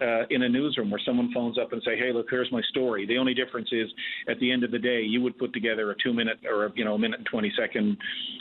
uh, 0.00 0.26
in 0.30 0.42
a 0.42 0.48
newsroom 0.48 0.90
where 0.90 1.00
someone 1.04 1.30
phones 1.32 1.58
up 1.58 1.72
and 1.72 1.82
say, 1.84 1.96
"Hey, 1.96 2.12
look, 2.12 2.26
here's 2.30 2.50
my 2.52 2.62
story." 2.70 3.06
The 3.06 3.18
only 3.18 3.34
difference 3.34 3.68
is, 3.72 3.88
at 4.28 4.38
the 4.40 4.50
end 4.50 4.64
of 4.64 4.70
the 4.70 4.78
day, 4.78 5.02
you 5.02 5.20
would 5.22 5.38
put 5.38 5.52
together 5.52 5.90
a 5.90 5.94
two-minute 6.02 6.38
or 6.48 6.72
you 6.74 6.84
know 6.84 6.94
a 6.94 6.98
minute 6.98 7.20
and 7.20 7.26
twenty-second 7.26 7.96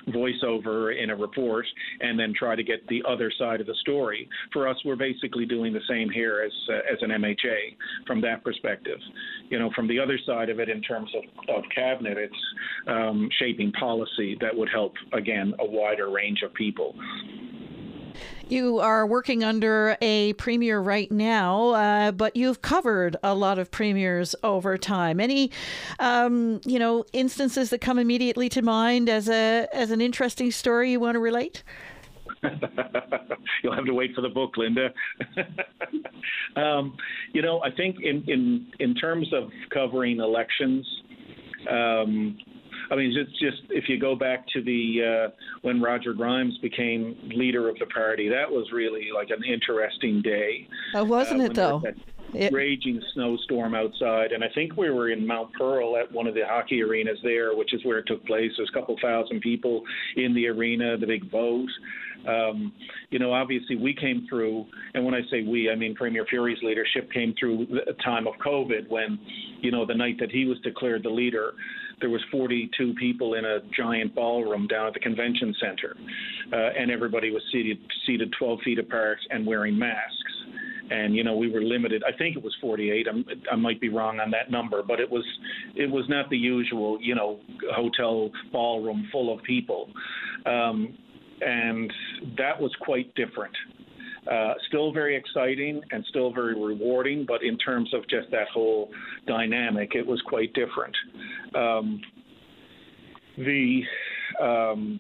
voiceover 0.10 1.02
in 1.02 1.10
a 1.10 1.16
report, 1.16 1.66
and 2.02 2.20
then 2.20 2.34
try 2.38 2.56
to 2.56 2.64
get 2.64 2.86
the 2.88 3.04
other 3.08 3.32
side 3.38 3.62
of 3.62 3.68
the 3.68 3.76
story. 3.82 4.28
For 4.54 4.68
us, 4.68 4.78
we're 4.86 4.96
basically 4.96 5.46
doing 5.46 5.74
the 5.74 5.82
same 5.88 6.10
here 6.10 6.42
as 6.46 6.54
uh, 6.70 6.94
as 6.94 7.00
an 7.02 7.10
MHA 7.10 7.76
from 8.08 8.22
that 8.22 8.44
perspective. 8.44 9.00
You 9.50 9.60
know, 9.60 9.70
from 9.76 9.88
the 9.88 10.00
other 10.00 10.20
side 10.26 10.50
of 10.50 10.60
it, 10.60 10.70
in 10.70 10.82
terms 10.82 11.10
of, 11.16 11.56
of 11.56 11.64
cabinet, 11.74 12.18
it's 12.18 12.34
um, 12.88 13.30
shaping 13.40 13.72
policy 13.74 14.38
that 14.42 14.56
would 14.56 14.70
help 14.70 14.94
again 15.14 15.54
a 15.60 15.66
wider 15.66 16.10
range 16.10 16.42
of 16.44 16.54
people. 16.54 16.96
You 18.48 18.80
are 18.80 19.08
working 19.08 19.44
under 19.44 19.98
a 20.02 20.34
premier 20.34 20.80
right 20.80 21.12
now, 21.12 21.70
uh, 21.70 22.12
but 22.12 22.36
you've 22.36 22.62
covered 22.62 23.18
a 23.24 23.34
lot 23.34 23.58
of 23.58 23.72
premiers 23.72 24.36
over 24.44 24.78
time. 24.78 25.20
Any, 25.20 25.52
um, 26.00 26.62
you 26.66 26.78
know, 26.78 27.06
instances 27.14 27.72
that 27.72 27.82
come 27.82 27.98
immediately 27.98 28.50
to 28.50 28.62
mind 28.62 29.10
as 29.10 29.28
a 29.30 29.68
as 29.74 29.92
an 29.92 30.02
interesting 30.02 30.52
story 30.52 30.92
you 30.92 31.00
want 31.00 31.16
to 31.16 31.20
relate? 31.20 31.64
You'll 33.64 33.76
have 33.76 33.86
to 33.86 33.94
wait 33.94 34.14
for 34.14 34.22
the 34.22 34.30
book, 34.30 34.58
Linda. 34.58 34.90
um, 36.56 36.96
you 37.34 37.42
know, 37.42 37.62
I 37.64 37.72
think 37.72 37.98
in 38.02 38.24
in 38.28 38.68
in 38.80 38.96
terms 38.96 39.34
of 39.34 39.50
covering 39.72 40.20
elections. 40.20 40.86
Um, 41.70 42.38
I 42.92 42.96
mean, 42.96 43.16
it's 43.18 43.32
just 43.40 43.70
if 43.70 43.90
you 43.90 44.00
go 44.00 44.16
back 44.16 44.48
to 44.50 44.62
the 44.62 45.28
uh, 45.28 45.32
when 45.62 45.82
Roger 45.82 46.14
Grimes 46.14 46.58
became 46.60 47.18
leader 47.36 47.70
of 47.70 47.78
the 47.80 47.86
party, 47.88 48.30
that 48.30 48.50
was 48.50 48.68
really 48.72 49.10
like 49.14 49.30
an 49.30 49.44
interesting 49.44 50.22
day. 50.22 50.68
Oh, 50.94 51.04
wasn't 51.04 51.42
uh, 51.42 51.46
it 51.46 51.54
though? 51.54 51.84
It... 52.34 52.52
Raging 52.52 53.02
snowstorm 53.14 53.76
outside, 53.76 54.34
and 54.34 54.44
I 54.44 54.48
think 54.54 54.76
we 54.76 54.90
were 54.90 55.10
in 55.10 55.26
Mount 55.26 55.54
Pearl 55.54 55.96
at 55.96 56.12
one 56.12 56.28
of 56.28 56.34
the 56.34 56.42
hockey 56.46 56.82
arenas 56.84 57.20
there, 57.24 57.56
which 57.56 57.74
is 57.74 57.86
where 57.86 58.00
it 58.00 58.08
took 58.08 58.26
place. 58.26 58.52
There's 58.58 58.70
a 58.70 58.78
couple 58.78 58.98
thousand 59.02 59.40
people 59.40 59.84
in 60.18 60.34
the 60.34 60.48
arena, 60.48 60.98
the 60.98 61.08
big 61.08 61.32
vote. 61.32 61.70
Um, 62.28 62.74
you 63.10 63.20
know, 63.20 63.32
obviously 63.34 63.76
we 63.76 63.94
came 63.94 64.26
through, 64.28 64.66
and 64.94 65.06
when 65.06 65.14
I 65.14 65.22
say 65.30 65.44
we, 65.44 65.70
I 65.70 65.76
mean 65.76 65.96
Premier 65.96 66.26
Furey's 66.26 66.62
leadership 66.64 67.12
came 67.12 67.34
through 67.40 67.68
a 67.88 67.94
time 68.04 68.28
of 68.28 68.34
COVID 68.46 68.90
when, 68.90 69.20
you 69.62 69.72
know, 69.72 69.86
the 69.86 69.94
night 69.94 70.18
that 70.20 70.32
he 70.32 70.46
was 70.46 70.60
declared 70.62 71.04
the 71.04 71.10
leader, 71.10 71.54
there 72.02 72.10
was 72.10 72.22
42 72.32 72.94
people 73.00 73.36
in 73.36 73.46
a 73.46 73.60
giant 73.76 74.14
ballroom 74.16 74.68
down 74.68 74.88
at 74.88 74.94
the 74.94 75.00
convention 75.00 75.56
center, 75.62 75.96
uh, 76.52 76.70
and 76.78 76.92
everybody 76.92 77.32
was 77.32 77.42
seated 77.52 77.78
seated 78.06 78.34
12 78.38 78.60
feet 78.64 78.80
apart 78.80 79.18
and 79.30 79.46
wearing 79.46 79.78
masks. 79.78 80.14
And 80.92 81.16
you 81.16 81.24
know 81.24 81.36
we 81.36 81.50
were 81.50 81.62
limited. 81.62 82.04
I 82.08 82.16
think 82.16 82.36
it 82.38 82.44
was 82.44 82.56
48. 82.62 83.08
I'm, 83.08 83.26
I 83.52 83.56
might 83.56 83.82
be 83.82 83.90
wrong 83.90 84.20
on 84.20 84.30
that 84.32 84.52
number, 84.52 84.84
but 84.84 85.00
it 85.00 85.10
was 85.10 85.26
it 85.76 85.90
was 85.90 86.06
not 86.10 86.30
the 86.30 86.38
usual 86.38 87.00
you 87.02 87.16
know 87.16 87.40
hotel 87.74 88.30
ballroom 88.52 89.08
full 89.12 89.34
of 89.34 89.44
people. 89.44 89.90
Um, 90.46 90.96
and 91.42 91.92
that 92.38 92.60
was 92.60 92.72
quite 92.82 93.14
different. 93.16 93.56
Uh, 94.32 94.54
still 94.68 94.92
very 94.92 95.16
exciting 95.16 95.82
and 95.92 96.04
still 96.10 96.34
very 96.34 96.56
rewarding, 96.56 97.26
but 97.28 97.44
in 97.44 97.58
terms 97.60 97.94
of 97.94 98.02
just 98.10 98.30
that 98.32 98.48
whole 98.52 98.90
dynamic, 99.28 99.92
it 99.94 100.06
was 100.06 100.20
quite 100.26 100.52
different. 100.54 100.96
Um, 101.56 102.02
the 103.38 103.82
um, 104.42 105.00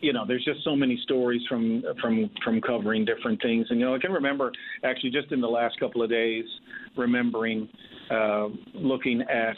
you 0.00 0.12
know, 0.12 0.24
there's 0.26 0.44
just 0.44 0.62
so 0.64 0.76
many 0.76 0.98
stories 1.02 1.42
from 1.48 1.82
from 2.00 2.30
from 2.44 2.60
covering 2.60 3.04
different 3.04 3.40
things, 3.42 3.66
and 3.70 3.80
you 3.80 3.86
know, 3.86 3.94
I 3.94 3.98
can 3.98 4.12
remember 4.12 4.52
actually 4.84 5.10
just 5.10 5.32
in 5.32 5.40
the 5.40 5.48
last 5.48 5.78
couple 5.80 6.02
of 6.02 6.10
days, 6.10 6.44
remembering 6.96 7.68
uh, 8.10 8.48
looking 8.74 9.22
at 9.22 9.56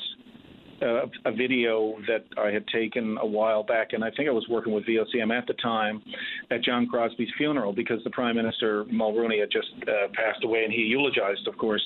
a, 0.82 1.02
a 1.26 1.32
video 1.32 1.96
that 2.06 2.24
I 2.38 2.50
had 2.50 2.66
taken 2.68 3.18
a 3.20 3.26
while 3.26 3.62
back, 3.62 3.92
and 3.92 4.04
I 4.04 4.10
think 4.10 4.28
I 4.28 4.32
was 4.32 4.46
working 4.48 4.72
with 4.72 4.84
VOCM 4.84 5.36
at 5.36 5.46
the 5.46 5.54
time 5.54 6.02
at 6.50 6.62
John 6.62 6.86
Crosbie's 6.86 7.28
funeral 7.36 7.72
because 7.72 8.02
the 8.04 8.10
Prime 8.10 8.36
Minister 8.36 8.84
Mulroney 8.84 9.40
had 9.40 9.50
just 9.50 9.68
uh, 9.82 10.08
passed 10.14 10.44
away, 10.44 10.64
and 10.64 10.72
he 10.72 10.82
eulogized, 10.82 11.46
of 11.46 11.56
course, 11.58 11.82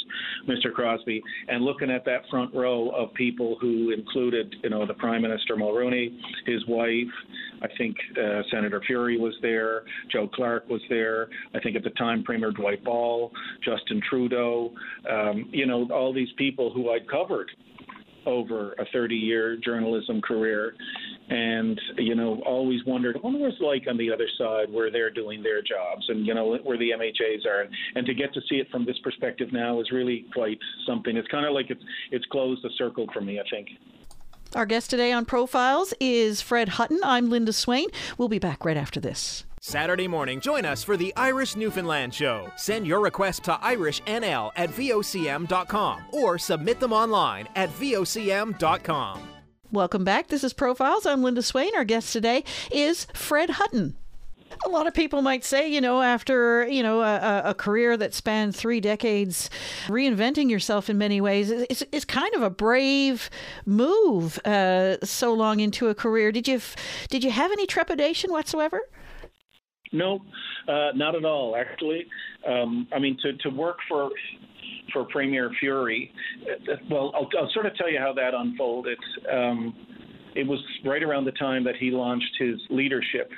Mr. 0.49 0.73
Crosbie. 0.73 1.23
And 1.49 1.65
looking 1.65 1.91
at 1.91 2.05
that 2.05 2.23
front 2.31 2.55
row 2.55 2.91
of 2.91 3.13
people 3.15 3.57
who 3.61 3.91
included, 3.91 4.55
you 4.63 4.71
know, 4.71 4.87
the 4.87 4.95
Prime 4.95 5.23
Minister 5.23 5.57
Mulroney, 5.57 6.17
his 6.47 6.65
wife, 6.67 7.13
I 7.63 7.69
think 7.79 7.97
uh, 8.19 8.43
Senator 8.51 8.83
Furey 8.89 9.19
was 9.19 9.35
there, 9.41 9.85
Joe 10.13 10.29
Clark 10.33 10.69
was 10.69 10.83
there, 10.89 11.29
I 11.55 11.61
think 11.61 11.77
at 11.77 11.85
the 11.85 11.91
time 11.91 12.23
Premier 12.23 12.51
Dwight 12.51 12.85
Ball, 12.85 13.31
Justin 13.65 14.01
Trudeau, 14.09 14.73
um, 15.11 15.49
you 15.51 15.67
know, 15.67 15.89
all 15.93 16.13
these 16.13 16.29
people 16.37 16.73
who 16.73 16.91
I'd 16.91 17.09
covered 17.09 17.51
over 18.26 18.73
a 18.78 18.85
30 18.93 19.14
year 19.14 19.57
journalism 19.57 20.21
career 20.21 20.75
and 21.28 21.81
you 21.97 22.14
know 22.14 22.40
always 22.47 22.85
wondered 22.87 23.16
what 23.23 23.33
was 23.33 23.54
like 23.61 23.85
on 23.88 23.97
the 23.97 24.12
other 24.12 24.28
side 24.38 24.71
where 24.73 24.90
they're 24.90 25.11
doing 25.11 25.43
their 25.43 25.62
jobs 25.62 26.04
and 26.09 26.26
you 26.26 26.35
know 26.35 26.57
where 26.62 26.78
the 26.78 26.90
MHAs 26.90 27.47
are 27.47 27.66
and 27.95 28.07
to 28.07 28.14
get 28.14 28.33
to 28.35 28.40
see 28.49 28.57
it 28.57 28.71
from 28.71 28.85
this 28.85 28.99
perspective 29.02 29.52
now 29.52 29.81
is 29.81 29.90
really 29.90 30.26
quite 30.33 30.59
something 30.87 31.16
it's 31.16 31.28
kind 31.28 31.47
of 31.47 31.52
like 31.52 31.71
it's 31.71 31.83
it's 32.11 32.26
closed 32.26 32.64
a 32.64 32.71
circle 32.76 33.07
for 33.12 33.21
me 33.21 33.40
I 33.40 33.45
think 33.50 33.69
our 34.54 34.66
guest 34.66 34.90
today 34.90 35.11
on 35.11 35.25
Profiles 35.25 35.93
is 35.99 36.40
Fred 36.40 36.69
Hutton. 36.69 37.00
I'm 37.02 37.28
Linda 37.28 37.52
Swain. 37.52 37.88
We'll 38.16 38.28
be 38.28 38.38
back 38.38 38.64
right 38.64 38.76
after 38.76 39.00
this. 39.00 39.45
Saturday 39.66 40.06
morning, 40.06 40.40
join 40.40 40.66
us 40.66 40.85
for 40.85 40.94
the 40.94 41.11
Irish 41.16 41.56
Newfoundland 41.56 42.12
Show. 42.12 42.52
Send 42.54 42.87
your 42.87 43.00
request 43.00 43.44
to 43.44 43.52
irishnl 43.52 44.52
at 44.56 44.68
vocm.com 44.68 46.02
or 46.12 46.37
submit 46.37 46.80
them 46.80 46.92
online 46.92 47.49
at 47.56 47.71
vocm.com. 47.71 49.23
Welcome 49.73 50.04
back. 50.04 50.28
This 50.28 50.44
is 50.44 50.52
Profiles. 50.52 51.06
I'm 51.06 51.23
Linda 51.23 51.40
Swain. 51.40 51.75
Our 51.76 51.85
guest 51.85 52.12
today 52.12 52.44
is 52.71 53.06
Fred 53.14 53.49
Hutton. 53.49 53.97
A 54.66 54.68
lot 54.68 54.87
of 54.87 54.92
people 54.92 55.23
might 55.23 55.44
say, 55.44 55.66
you 55.66 55.80
know, 55.80 56.02
after 56.02 56.68
you 56.68 56.83
know 56.83 57.00
a, 57.00 57.42
a 57.47 57.54
career 57.54 57.97
that 57.97 58.12
spanned 58.12 58.54
three 58.54 58.80
decades, 58.80 59.49
reinventing 59.87 60.50
yourself 60.50 60.90
in 60.90 60.99
many 60.99 61.23
ways 61.23 61.50
is, 61.50 61.87
is 61.90 62.04
kind 62.04 62.35
of 62.35 62.42
a 62.42 62.50
brave 62.50 63.30
move. 63.64 64.38
Uh, 64.44 64.99
so 65.02 65.33
long 65.33 65.61
into 65.61 65.88
a 65.88 65.94
career, 65.94 66.33
did 66.33 66.47
you 66.47 66.61
did 67.09 67.25
you 67.25 67.30
have 67.30 67.50
any 67.50 67.66
trepidation 67.66 68.30
whatsoever? 68.30 68.83
No, 69.95 70.21
uh, 70.69 70.91
not 70.95 71.15
at 71.15 71.25
all. 71.25 71.57
Actually, 71.57 72.05
um, 72.47 72.87
I 72.93 72.99
mean 72.99 73.17
to 73.23 73.33
to 73.39 73.49
work 73.49 73.79
for 73.89 74.11
for 74.93 75.05
Premier 75.05 75.51
Furey. 75.63 76.11
Well, 76.91 77.13
I'll, 77.15 77.29
I'll 77.41 77.51
sort 77.53 77.67
of 77.67 77.75
tell 77.77 77.91
you 77.91 77.99
how 77.99 78.13
that 78.15 78.35
unfolded. 78.35 78.99
Um, 79.33 79.75
it 80.35 80.47
was 80.47 80.59
right 80.85 81.03
around 81.03 81.27
the 81.27 81.33
time 81.33 81.63
that 81.65 81.77
he 81.77 81.91
launched 81.91 82.35
his 82.39 82.57
leadership 82.71 83.31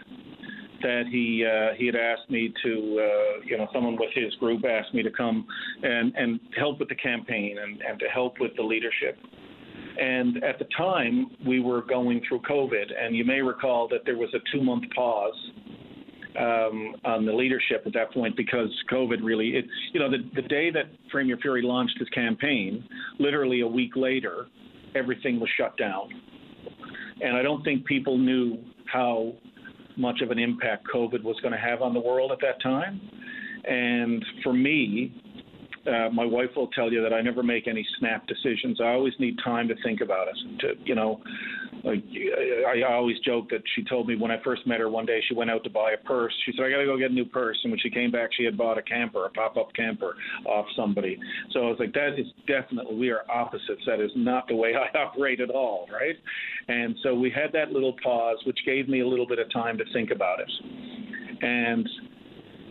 that 0.82 1.04
he 1.10 1.44
uh, 1.44 1.74
he 1.76 1.86
had 1.86 1.96
asked 1.96 2.30
me 2.30 2.52
to 2.62 2.72
uh, 2.72 3.40
you 3.44 3.58
know 3.58 3.66
someone 3.72 3.96
with 3.98 4.10
his 4.14 4.34
group 4.36 4.62
asked 4.64 4.94
me 4.94 5.02
to 5.02 5.10
come 5.10 5.46
and 5.82 6.14
and 6.16 6.40
help 6.58 6.78
with 6.78 6.88
the 6.88 6.94
campaign 6.94 7.58
and 7.62 7.80
and 7.82 7.98
to 8.00 8.06
help 8.06 8.34
with 8.40 8.52
the 8.56 8.62
leadership. 8.62 9.18
And 9.98 10.44
at 10.44 10.58
the 10.58 10.66
time, 10.76 11.30
we 11.46 11.60
were 11.60 11.80
going 11.80 12.20
through 12.28 12.40
COVID, 12.40 12.92
and 12.98 13.16
you 13.16 13.24
may 13.24 13.40
recall 13.40 13.88
that 13.88 14.00
there 14.04 14.16
was 14.16 14.28
a 14.34 14.38
two 14.52 14.62
month 14.62 14.84
pause 14.94 15.34
um, 16.38 16.96
on 17.04 17.24
the 17.24 17.32
leadership 17.32 17.82
at 17.86 17.92
that 17.94 18.12
point 18.12 18.36
because 18.36 18.68
COVID 18.90 19.18
really, 19.22 19.50
it, 19.50 19.64
you 19.92 20.00
know, 20.00 20.10
the, 20.10 20.18
the 20.34 20.46
day 20.48 20.70
that 20.70 20.86
Premier 21.08 21.36
Furey 21.36 21.62
launched 21.62 21.98
his 21.98 22.08
campaign, 22.10 22.84
literally 23.18 23.60
a 23.60 23.66
week 23.66 23.96
later, 23.96 24.46
everything 24.94 25.40
was 25.40 25.48
shut 25.56 25.76
down. 25.76 26.08
And 27.20 27.36
I 27.36 27.42
don't 27.42 27.62
think 27.64 27.86
people 27.86 28.18
knew 28.18 28.58
how 28.92 29.32
much 29.96 30.20
of 30.20 30.30
an 30.30 30.38
impact 30.38 30.86
COVID 30.94 31.22
was 31.22 31.36
going 31.40 31.52
to 31.52 31.58
have 31.58 31.82
on 31.82 31.94
the 31.94 32.00
world 32.00 32.32
at 32.32 32.38
that 32.42 32.62
time. 32.62 33.00
And 33.64 34.24
for 34.42 34.52
me, 34.52 35.14
uh, 35.86 36.08
my 36.10 36.24
wife 36.24 36.50
will 36.56 36.68
tell 36.68 36.92
you 36.92 37.02
that 37.02 37.12
I 37.12 37.20
never 37.20 37.42
make 37.42 37.68
any 37.68 37.86
snap 37.98 38.26
decisions. 38.26 38.80
I 38.80 38.88
always 38.88 39.14
need 39.18 39.36
time 39.44 39.68
to 39.68 39.74
think 39.82 40.00
about 40.00 40.28
it. 40.28 40.36
To 40.60 40.74
you 40.84 40.94
know, 40.94 41.20
I 41.86 42.82
always 42.90 43.18
joke 43.20 43.48
that 43.50 43.62
she 43.74 43.84
told 43.84 44.08
me 44.08 44.16
when 44.16 44.30
I 44.30 44.42
first 44.42 44.66
met 44.66 44.80
her 44.80 44.88
one 44.88 45.06
day 45.06 45.20
she 45.28 45.34
went 45.34 45.50
out 45.50 45.62
to 45.64 45.70
buy 45.70 45.92
a 45.92 45.96
purse. 45.96 46.32
She 46.44 46.52
said 46.56 46.64
I 46.64 46.70
got 46.70 46.78
to 46.78 46.86
go 46.86 46.98
get 46.98 47.10
a 47.10 47.14
new 47.14 47.24
purse, 47.24 47.56
and 47.62 47.70
when 47.70 47.78
she 47.78 47.90
came 47.90 48.10
back, 48.10 48.30
she 48.36 48.44
had 48.44 48.56
bought 48.56 48.76
a 48.76 48.82
camper, 48.82 49.24
a 49.24 49.30
pop-up 49.30 49.72
camper, 49.74 50.16
off 50.46 50.66
somebody. 50.74 51.18
So 51.52 51.60
I 51.60 51.70
was 51.70 51.76
like, 51.78 51.92
that 51.94 52.18
is 52.18 52.26
definitely 52.48 52.96
we 52.96 53.10
are 53.10 53.22
opposites. 53.30 53.82
That 53.86 54.00
is 54.00 54.10
not 54.16 54.48
the 54.48 54.56
way 54.56 54.74
I 54.94 54.98
operate 54.98 55.40
at 55.40 55.50
all, 55.50 55.86
right? 55.92 56.16
And 56.68 56.96
so 57.02 57.14
we 57.14 57.30
had 57.30 57.52
that 57.52 57.70
little 57.72 57.94
pause, 58.02 58.38
which 58.46 58.58
gave 58.66 58.88
me 58.88 59.00
a 59.00 59.06
little 59.06 59.26
bit 59.26 59.38
of 59.38 59.52
time 59.52 59.78
to 59.78 59.84
think 59.92 60.10
about 60.10 60.40
it, 60.40 60.50
and 61.42 61.88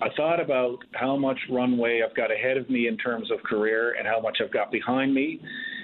I 0.02 0.08
thought 0.18 0.42
about 0.42 0.80
how 0.94 1.16
much 1.16 1.38
runway 1.50 2.02
I've 2.06 2.16
got 2.16 2.32
ahead 2.32 2.58
of 2.58 2.70
me 2.70 2.88
in 2.88 2.98
terms 2.98 3.32
of 3.32 3.42
career 3.44 3.96
and 3.98 4.06
how 4.06 4.20
much 4.20 4.40
I've 4.44 4.52
got 4.52 4.72
behind 4.72 5.14
me. 5.14 5.40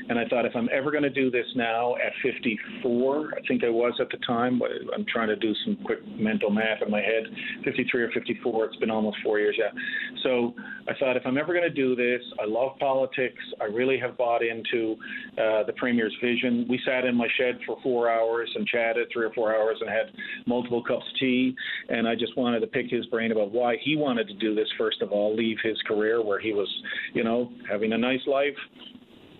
And 0.10 0.20
I 0.20 0.26
thought 0.26 0.46
if 0.46 0.56
I'm 0.56 0.70
ever 0.72 0.92
going 0.92 1.04
to 1.04 1.10
do 1.10 1.30
this 1.32 1.46
now 1.56 1.96
at 1.96 2.14
54, 2.24 3.34
I 3.36 3.48
think 3.48 3.64
I 3.64 3.70
was 3.70 3.94
at 4.00 4.10
the 4.10 4.18
time, 4.26 4.62
I'm 4.94 5.06
trying 5.12 5.28
to 5.30 5.36
do 5.36 5.54
some 5.66 5.78
quick 5.86 6.00
mental 6.18 6.50
math 6.50 6.82
in 6.82 6.92
my 6.92 7.02
head 7.02 7.24
53 7.64 8.04
or 8.04 8.12
54, 8.12 8.66
it's 8.66 8.76
been 8.78 8.92
almost 8.92 9.18
four 9.24 9.40
years, 9.40 9.56
yeah. 9.58 9.70
So 10.24 10.54
I 10.88 10.94
thought 11.00 11.18
if 11.18 11.24
I'm 11.26 11.38
ever 11.38 11.54
going 11.54 11.64
to 11.64 11.70
do 11.70 11.96
this, 11.96 12.22
I 12.42 12.46
love 12.46 12.78
politics. 12.80 13.42
I 13.60 13.66
really 13.66 14.00
have 14.00 14.18
bought 14.18 14.42
into 14.44 14.96
uh, 15.34 15.64
the 15.64 15.74
Premier's 15.78 16.16
vision. 16.24 16.66
We 16.70 16.80
sat 16.86 17.06
in 17.06 17.16
my 17.16 17.28
shed 17.38 17.60
for 17.66 17.78
four 17.84 18.10
hours 18.10 18.50
and 18.56 18.68
chatted 18.68 19.08
three 19.14 19.26
or 19.26 19.34
four 19.34 19.56
hours 19.56 19.78
and 19.82 19.90
had 19.90 20.12
multiple 20.46 20.84
cups 20.84 21.06
of 21.08 21.20
tea. 21.20 21.56
And 21.90 22.08
I 22.08 22.16
just 22.16 22.36
wanted 22.38 22.62
to 22.62 22.68
pick 22.68 22.90
his 22.90 23.06
brain 23.08 23.32
about 23.32 23.52
why 23.52 23.78
he 23.84 23.96
wanted 23.96 24.28
to 24.28 24.34
do 24.34 24.56
this, 24.56 24.68
first 24.78 25.02
of 25.02 25.12
all, 25.12 25.36
leave 25.36 25.58
his 25.64 25.78
career 25.88 26.24
where 26.24 26.40
he 26.40 26.54
was, 26.54 26.70
you 27.14 27.24
know, 27.24 27.52
having 27.70 27.94
a 27.94 27.98
nice 27.98 28.26
life 28.28 28.56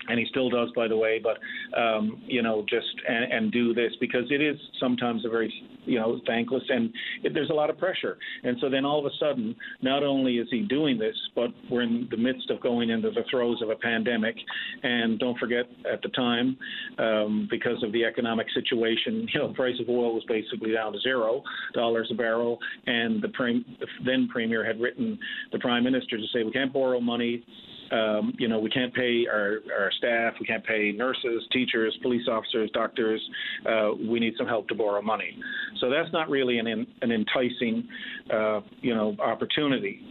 and 0.08 0.20
he 0.20 0.26
still 0.30 0.50
does, 0.50 0.70
by 0.76 0.88
the 0.88 0.98
way. 0.98 1.22
But 1.22 1.38
um, 1.80 2.22
you 2.26 2.42
know, 2.42 2.66
just 2.68 2.88
and, 3.08 3.32
and, 3.32 3.52
do 3.52 3.74
this 3.74 3.92
because 4.00 4.26
it 4.30 4.42
is 4.42 4.58
sometimes 4.80 5.26
a 5.26 5.30
very 5.30 5.54
you 5.86 6.00
know 6.00 6.20
thankless, 6.26 6.64
and 6.70 6.92
it, 7.24 7.34
there's 7.34 7.50
a 7.50 7.54
lot 7.54 7.70
of 7.70 7.78
pressure. 7.78 8.18
And 8.44 8.58
so 8.62 8.70
then 8.70 8.86
all 8.86 9.00
of 9.00 9.06
a 9.06 9.16
sudden, 9.20 9.56
not 9.82 10.04
only 10.04 10.38
is 10.38 10.48
he 10.50 10.62
doing 10.62 10.98
this, 10.98 11.16
but 11.36 11.50
we're 11.70 11.82
in 11.84 12.08
the 12.10 12.18
midst 12.18 12.50
of 12.50 12.62
going 12.62 12.90
into 12.90 13.10
the 13.10 13.24
throes 13.30 13.62
of 13.62 13.70
a 13.70 13.76
pandemic. 13.76 14.36
And 14.84 15.20
don't 15.20 15.38
forget, 15.38 15.66
at 15.92 16.02
the 16.02 16.10
time, 16.10 16.58
um, 16.98 17.48
because 17.50 17.84
of 17.84 17.92
the 17.92 18.06
economic 18.06 18.48
situation, 18.54 19.28
you 19.34 19.40
know, 19.40 19.50
the 19.50 19.54
price 19.54 19.76
of 19.80 19.90
oil 19.90 20.14
was 20.14 20.24
basically 20.28 20.72
down 20.72 20.94
to 20.94 21.00
zero 21.00 21.44
dollars 21.74 22.10
a 22.12 22.16
barrel, 22.16 22.60
and 22.88 23.22
the, 23.22 23.30
prim- 23.30 23.66
the 23.80 23.88
then 24.06 24.28
premier 24.32 24.66
had 24.66 24.80
written 24.80 25.18
the 25.52 25.60
prime 25.60 25.84
minister 25.84 26.18
to 26.18 26.24
say 26.34 26.44
we 26.44 26.52
can't 26.52 26.74
borrow 26.74 27.00
money 27.00 27.44
um, 27.92 28.34
you 28.38 28.48
know, 28.48 28.60
we 28.60 28.70
can't 28.70 28.94
pay 28.94 29.26
our, 29.32 29.60
our 29.78 29.92
staff, 29.98 30.34
we 30.40 30.46
can't 30.46 30.66
pay 30.66 30.92
nurses, 30.92 31.46
teachers, 31.52 31.98
police 32.02 32.28
officers, 32.30 32.70
doctors. 32.74 33.22
Uh, 33.66 33.92
we 34.10 34.20
need 34.20 34.34
some 34.38 34.48
help 34.48 34.68
to 34.70 34.76
borrow 34.76 35.02
money. 35.02 35.38
So 35.80 35.90
that's 35.90 36.12
not 36.14 36.30
really 36.30 36.60
an, 36.60 36.68
an 36.68 37.12
enticing, 37.12 37.88
uh, 38.34 38.62
you 38.82 38.96
know, 38.96 39.16
opportunity. 39.20 40.02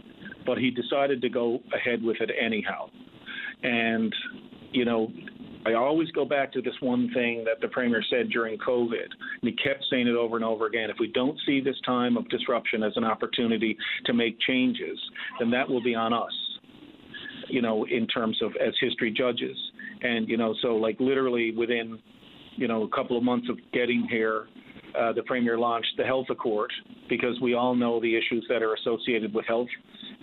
But 0.45 0.57
he 0.57 0.71
decided 0.71 1.21
to 1.21 1.29
go 1.29 1.59
ahead 1.73 2.03
with 2.03 2.17
it 2.19 2.29
anyhow. 2.39 2.89
And, 3.63 4.13
you 4.71 4.85
know, 4.85 5.11
I 5.65 5.73
always 5.73 6.09
go 6.11 6.25
back 6.25 6.51
to 6.53 6.61
this 6.61 6.73
one 6.79 7.11
thing 7.13 7.43
that 7.45 7.61
the 7.61 7.67
Premier 7.67 8.03
said 8.09 8.29
during 8.31 8.57
COVID, 8.57 9.05
and 9.41 9.43
he 9.43 9.51
kept 9.51 9.85
saying 9.91 10.07
it 10.07 10.15
over 10.15 10.35
and 10.35 10.45
over 10.45 10.65
again. 10.65 10.89
If 10.89 10.97
we 10.99 11.11
don't 11.11 11.37
see 11.45 11.61
this 11.61 11.75
time 11.85 12.17
of 12.17 12.27
disruption 12.29 12.81
as 12.81 12.93
an 12.95 13.03
opportunity 13.03 13.77
to 14.05 14.13
make 14.13 14.39
changes, 14.39 14.99
then 15.39 15.51
that 15.51 15.69
will 15.69 15.83
be 15.83 15.93
on 15.93 16.13
us 16.13 16.33
you 17.51 17.61
know, 17.61 17.85
in 17.85 18.07
terms 18.07 18.41
of 18.41 18.51
as 18.65 18.73
history 18.79 19.11
judges. 19.11 19.57
And, 20.01 20.27
you 20.27 20.37
know, 20.37 20.55
so 20.61 20.75
like 20.75 20.99
literally 20.99 21.51
within, 21.55 21.99
you 22.55 22.67
know, 22.67 22.83
a 22.83 22.89
couple 22.89 23.17
of 23.17 23.23
months 23.23 23.47
of 23.49 23.57
getting 23.73 24.07
here, 24.09 24.47
uh, 24.99 25.13
the 25.13 25.23
Premier 25.23 25.57
launched 25.57 25.93
the 25.97 26.03
Health 26.03 26.27
Accord 26.29 26.71
because 27.09 27.39
we 27.41 27.53
all 27.53 27.75
know 27.75 28.01
the 28.01 28.15
issues 28.15 28.45
that 28.49 28.61
are 28.61 28.73
associated 28.73 29.33
with 29.33 29.45
health 29.45 29.69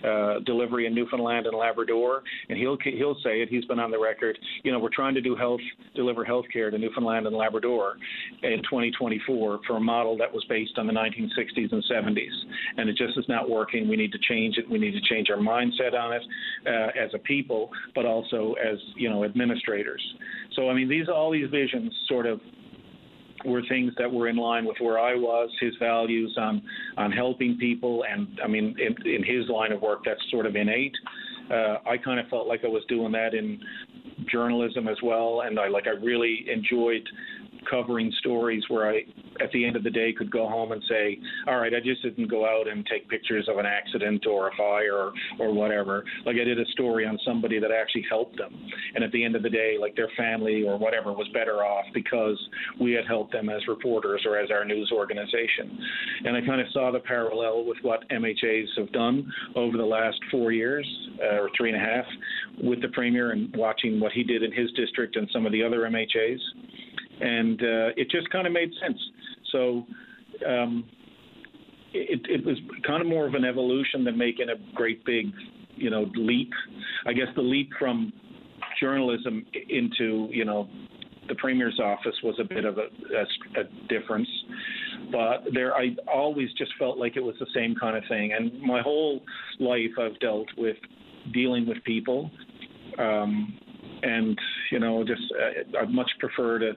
uh, 0.03 0.39
delivery 0.45 0.85
in 0.85 0.95
Newfoundland 0.95 1.45
and 1.45 1.57
Labrador, 1.57 2.23
and 2.49 2.57
he'll 2.57 2.77
he'll 2.83 3.17
say 3.23 3.41
it. 3.41 3.49
He's 3.49 3.65
been 3.65 3.79
on 3.79 3.91
the 3.91 3.99
record. 3.99 4.37
You 4.63 4.71
know, 4.71 4.79
we're 4.79 4.89
trying 4.93 5.15
to 5.15 5.21
do 5.21 5.35
health, 5.35 5.61
deliver 5.95 6.23
health 6.23 6.45
care 6.51 6.71
to 6.71 6.77
Newfoundland 6.77 7.27
and 7.27 7.35
Labrador 7.35 7.95
in 8.43 8.59
2024 8.63 9.59
for 9.67 9.77
a 9.77 9.79
model 9.79 10.17
that 10.17 10.31
was 10.31 10.43
based 10.49 10.77
on 10.77 10.87
the 10.87 10.93
1960s 10.93 11.71
and 11.71 11.83
70s, 11.91 12.27
and 12.77 12.89
it 12.89 12.97
just 12.97 13.17
is 13.17 13.25
not 13.27 13.49
working. 13.49 13.87
We 13.87 13.95
need 13.95 14.11
to 14.11 14.19
change 14.19 14.57
it. 14.57 14.69
We 14.69 14.77
need 14.77 14.91
to 14.91 15.01
change 15.01 15.29
our 15.29 15.37
mindset 15.37 15.93
on 15.93 16.13
it 16.13 16.23
uh, 16.65 16.99
as 16.99 17.11
a 17.13 17.19
people, 17.19 17.69
but 17.95 18.05
also 18.05 18.55
as 18.63 18.77
you 18.95 19.09
know 19.09 19.23
administrators. 19.23 20.01
So 20.55 20.69
I 20.69 20.73
mean, 20.73 20.89
these 20.89 21.07
all 21.07 21.31
these 21.31 21.49
visions 21.49 21.93
sort 22.07 22.25
of 22.25 22.39
were 23.45 23.61
things 23.69 23.93
that 23.97 24.11
were 24.11 24.27
in 24.27 24.35
line 24.35 24.65
with 24.65 24.77
where 24.79 24.99
I 24.99 25.15
was, 25.15 25.49
his 25.59 25.73
values 25.79 26.35
on 26.39 26.61
on 26.97 27.11
helping 27.11 27.57
people, 27.57 28.03
and 28.09 28.39
I 28.43 28.47
mean, 28.47 28.75
in, 28.79 29.07
in 29.07 29.23
his 29.23 29.49
line 29.49 29.71
of 29.71 29.81
work, 29.81 30.01
that's 30.05 30.21
sort 30.31 30.45
of 30.45 30.55
innate. 30.55 30.95
Uh, 31.49 31.77
I 31.87 31.97
kind 31.97 32.19
of 32.19 32.27
felt 32.27 32.47
like 32.47 32.63
I 32.63 32.67
was 32.67 32.83
doing 32.87 33.11
that 33.13 33.33
in 33.33 33.59
journalism 34.31 34.87
as 34.87 34.97
well, 35.01 35.41
and 35.45 35.59
I 35.59 35.67
like 35.67 35.87
I 35.87 35.91
really 35.91 36.45
enjoyed 36.51 37.07
covering 37.69 38.11
stories 38.19 38.63
where 38.67 38.89
I, 38.89 39.01
at 39.41 39.51
the 39.51 39.65
end 39.65 39.75
of 39.75 39.83
the 39.83 39.89
day, 39.89 40.13
could 40.13 40.31
go 40.31 40.47
home 40.47 40.71
and 40.71 40.81
say, 40.89 41.19
all 41.47 41.59
right, 41.59 41.73
I 41.73 41.79
just 41.79 42.01
didn't 42.01 42.29
go 42.29 42.45
out 42.45 42.67
and 42.67 42.85
take 42.85 43.07
pictures 43.09 43.47
of 43.49 43.57
an 43.57 43.65
accident 43.65 44.25
or 44.25 44.49
a 44.49 44.55
fire 44.55 44.95
or, 44.95 45.13
or 45.39 45.53
whatever. 45.53 46.03
Like 46.25 46.35
I 46.39 46.43
did 46.43 46.59
a 46.59 46.65
story 46.71 47.05
on 47.05 47.17
somebody 47.25 47.59
that 47.59 47.71
actually 47.71 48.05
helped 48.09 48.37
them. 48.37 48.53
And 48.95 49.03
at 49.03 49.11
the 49.11 49.23
end 49.23 49.35
of 49.35 49.43
the 49.43 49.49
day, 49.49 49.77
like 49.79 49.95
their 49.95 50.09
family 50.17 50.63
or 50.63 50.77
whatever 50.77 51.11
was 51.13 51.27
better 51.33 51.63
off 51.63 51.85
because 51.93 52.37
we 52.79 52.93
had 52.93 53.05
helped 53.07 53.31
them 53.31 53.49
as 53.49 53.67
reporters 53.67 54.23
or 54.25 54.37
as 54.37 54.51
our 54.51 54.65
news 54.65 54.91
organization. 54.93 55.77
And 56.25 56.35
I 56.35 56.41
kind 56.45 56.61
of 56.61 56.67
saw 56.73 56.91
the 56.91 56.99
parallel 56.99 57.65
with 57.65 57.77
what 57.81 58.07
MHAs 58.09 58.67
have 58.77 58.91
done 58.91 59.31
over 59.55 59.77
the 59.77 59.85
last 59.85 60.19
four 60.31 60.51
years 60.51 60.85
uh, 61.21 61.41
or 61.41 61.49
three 61.57 61.71
and 61.71 61.81
a 61.81 61.85
half 61.85 62.05
with 62.63 62.81
the 62.81 62.89
Premier 62.89 63.31
and 63.31 63.55
watching 63.55 63.99
what 63.99 64.11
he 64.11 64.23
did 64.23 64.43
in 64.43 64.51
his 64.51 64.71
district 64.73 65.15
and 65.15 65.29
some 65.31 65.45
of 65.45 65.51
the 65.51 65.63
other 65.63 65.79
MHAs 65.79 66.39
and 67.21 67.61
uh, 67.61 67.89
it 67.97 68.09
just 68.09 68.29
kind 68.29 68.47
of 68.47 68.53
made 68.53 68.71
sense. 68.81 68.99
So 69.51 69.85
um, 70.47 70.85
it, 71.93 72.21
it 72.29 72.45
was 72.45 72.57
kind 72.85 73.01
of 73.01 73.07
more 73.07 73.27
of 73.27 73.33
an 73.33 73.45
evolution 73.45 74.03
than 74.03 74.17
making 74.17 74.47
a 74.49 74.75
great 74.75 75.03
big, 75.05 75.27
you 75.75 75.89
know, 75.89 76.09
leap. 76.15 76.51
I 77.05 77.13
guess 77.13 77.27
the 77.35 77.41
leap 77.41 77.69
from 77.77 78.13
journalism 78.79 79.45
into, 79.69 80.27
you 80.31 80.45
know, 80.45 80.69
the 81.27 81.35
premier's 81.35 81.79
office 81.79 82.15
was 82.23 82.35
a 82.39 82.43
bit 82.43 82.65
of 82.65 82.77
a, 82.77 82.87
a, 83.15 83.61
a 83.61 83.87
difference, 83.87 84.27
but 85.11 85.43
there 85.53 85.75
I 85.75 85.95
always 86.11 86.49
just 86.57 86.71
felt 86.79 86.97
like 86.97 87.17
it 87.17 87.23
was 87.23 87.35
the 87.39 87.47
same 87.53 87.75
kind 87.79 87.95
of 87.95 88.03
thing. 88.09 88.33
And 88.33 88.59
my 88.61 88.81
whole 88.81 89.21
life 89.59 89.91
I've 90.01 90.19
dealt 90.19 90.47
with 90.57 90.77
dealing 91.31 91.67
with 91.67 91.77
people, 91.83 92.31
um, 92.97 93.57
and 94.01 94.37
you 94.71 94.79
know, 94.79 95.03
just 95.03 95.21
uh, 95.31 95.79
I'd 95.81 95.91
much 95.91 96.09
prefer 96.19 96.59
to 96.59 96.71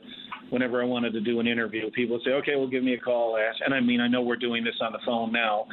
whenever 0.52 0.82
I 0.82 0.84
wanted 0.84 1.14
to 1.14 1.20
do 1.20 1.40
an 1.40 1.46
interview, 1.46 1.90
people 1.92 2.16
would 2.16 2.24
say, 2.24 2.32
okay, 2.32 2.56
well, 2.56 2.68
give 2.68 2.84
me 2.84 2.92
a 2.92 2.98
call, 2.98 3.38
ask. 3.38 3.58
And 3.64 3.72
I 3.72 3.80
mean, 3.80 4.02
I 4.02 4.06
know 4.06 4.20
we're 4.20 4.36
doing 4.36 4.62
this 4.62 4.74
on 4.82 4.92
the 4.92 4.98
phone 5.06 5.32
now 5.32 5.64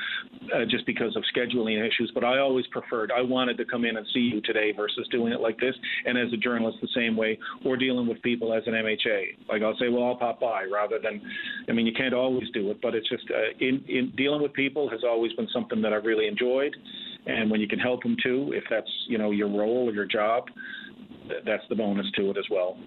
uh, 0.56 0.64
just 0.70 0.86
because 0.86 1.18
of 1.18 1.24
scheduling 1.36 1.78
issues, 1.86 2.10
but 2.14 2.24
I 2.24 2.40
always 2.40 2.66
preferred, 2.68 3.12
I 3.12 3.22
wanted 3.22 3.58
to 3.58 3.66
come 3.66 3.84
in 3.84 3.98
and 3.98 4.08
see 4.14 4.22
you 4.22 4.40
today 4.40 4.72
versus 4.72 5.06
doing 5.12 5.34
it 5.34 5.42
like 5.42 5.60
this. 5.60 5.76
And 6.06 6.18
as 6.18 6.32
a 6.32 6.38
journalist, 6.38 6.78
the 6.82 6.88
same 6.96 7.18
way, 7.18 7.38
or 7.66 7.76
dealing 7.76 8.08
with 8.08 8.22
people 8.22 8.54
as 8.54 8.64
an 8.68 8.74
MHA. 8.74 9.50
Like 9.50 9.62
I'll 9.62 9.78
say, 9.78 9.90
well, 9.90 10.06
I'll 10.06 10.16
pop 10.16 10.40
by 10.40 10.64
rather 10.64 10.98
than, 10.98 11.22
I 11.68 11.74
mean, 11.74 11.86
you 11.86 11.94
can't 11.94 12.14
always 12.14 12.50
do 12.54 12.72
it, 12.72 12.82
but 12.82 12.96
it's 12.96 13.10
just 13.10 13.26
uh, 13.30 13.52
in, 13.60 13.84
in 13.90 14.14
dealing 14.16 14.42
with 14.42 14.54
people 14.54 14.90
has 14.90 15.02
always 15.04 15.34
been 15.34 15.50
something 15.54 15.82
that 15.82 15.92
I've 15.92 16.06
really 16.06 16.28
enjoyed. 16.28 16.74
And 17.26 17.52
when 17.52 17.60
you 17.60 17.68
can 17.68 17.80
help 17.80 18.02
them 18.02 18.16
too, 18.24 18.54
if 18.56 18.64
that's, 18.70 18.90
you 19.10 19.18
know, 19.18 19.32
your 19.32 19.50
role 19.50 19.90
or 19.90 19.92
your 19.92 20.06
job, 20.06 20.46
that's 21.46 21.68
the 21.70 21.76
bonus 21.76 22.10
to 22.12 22.30
it 22.32 22.38
as 22.38 22.46
well. 22.50 22.78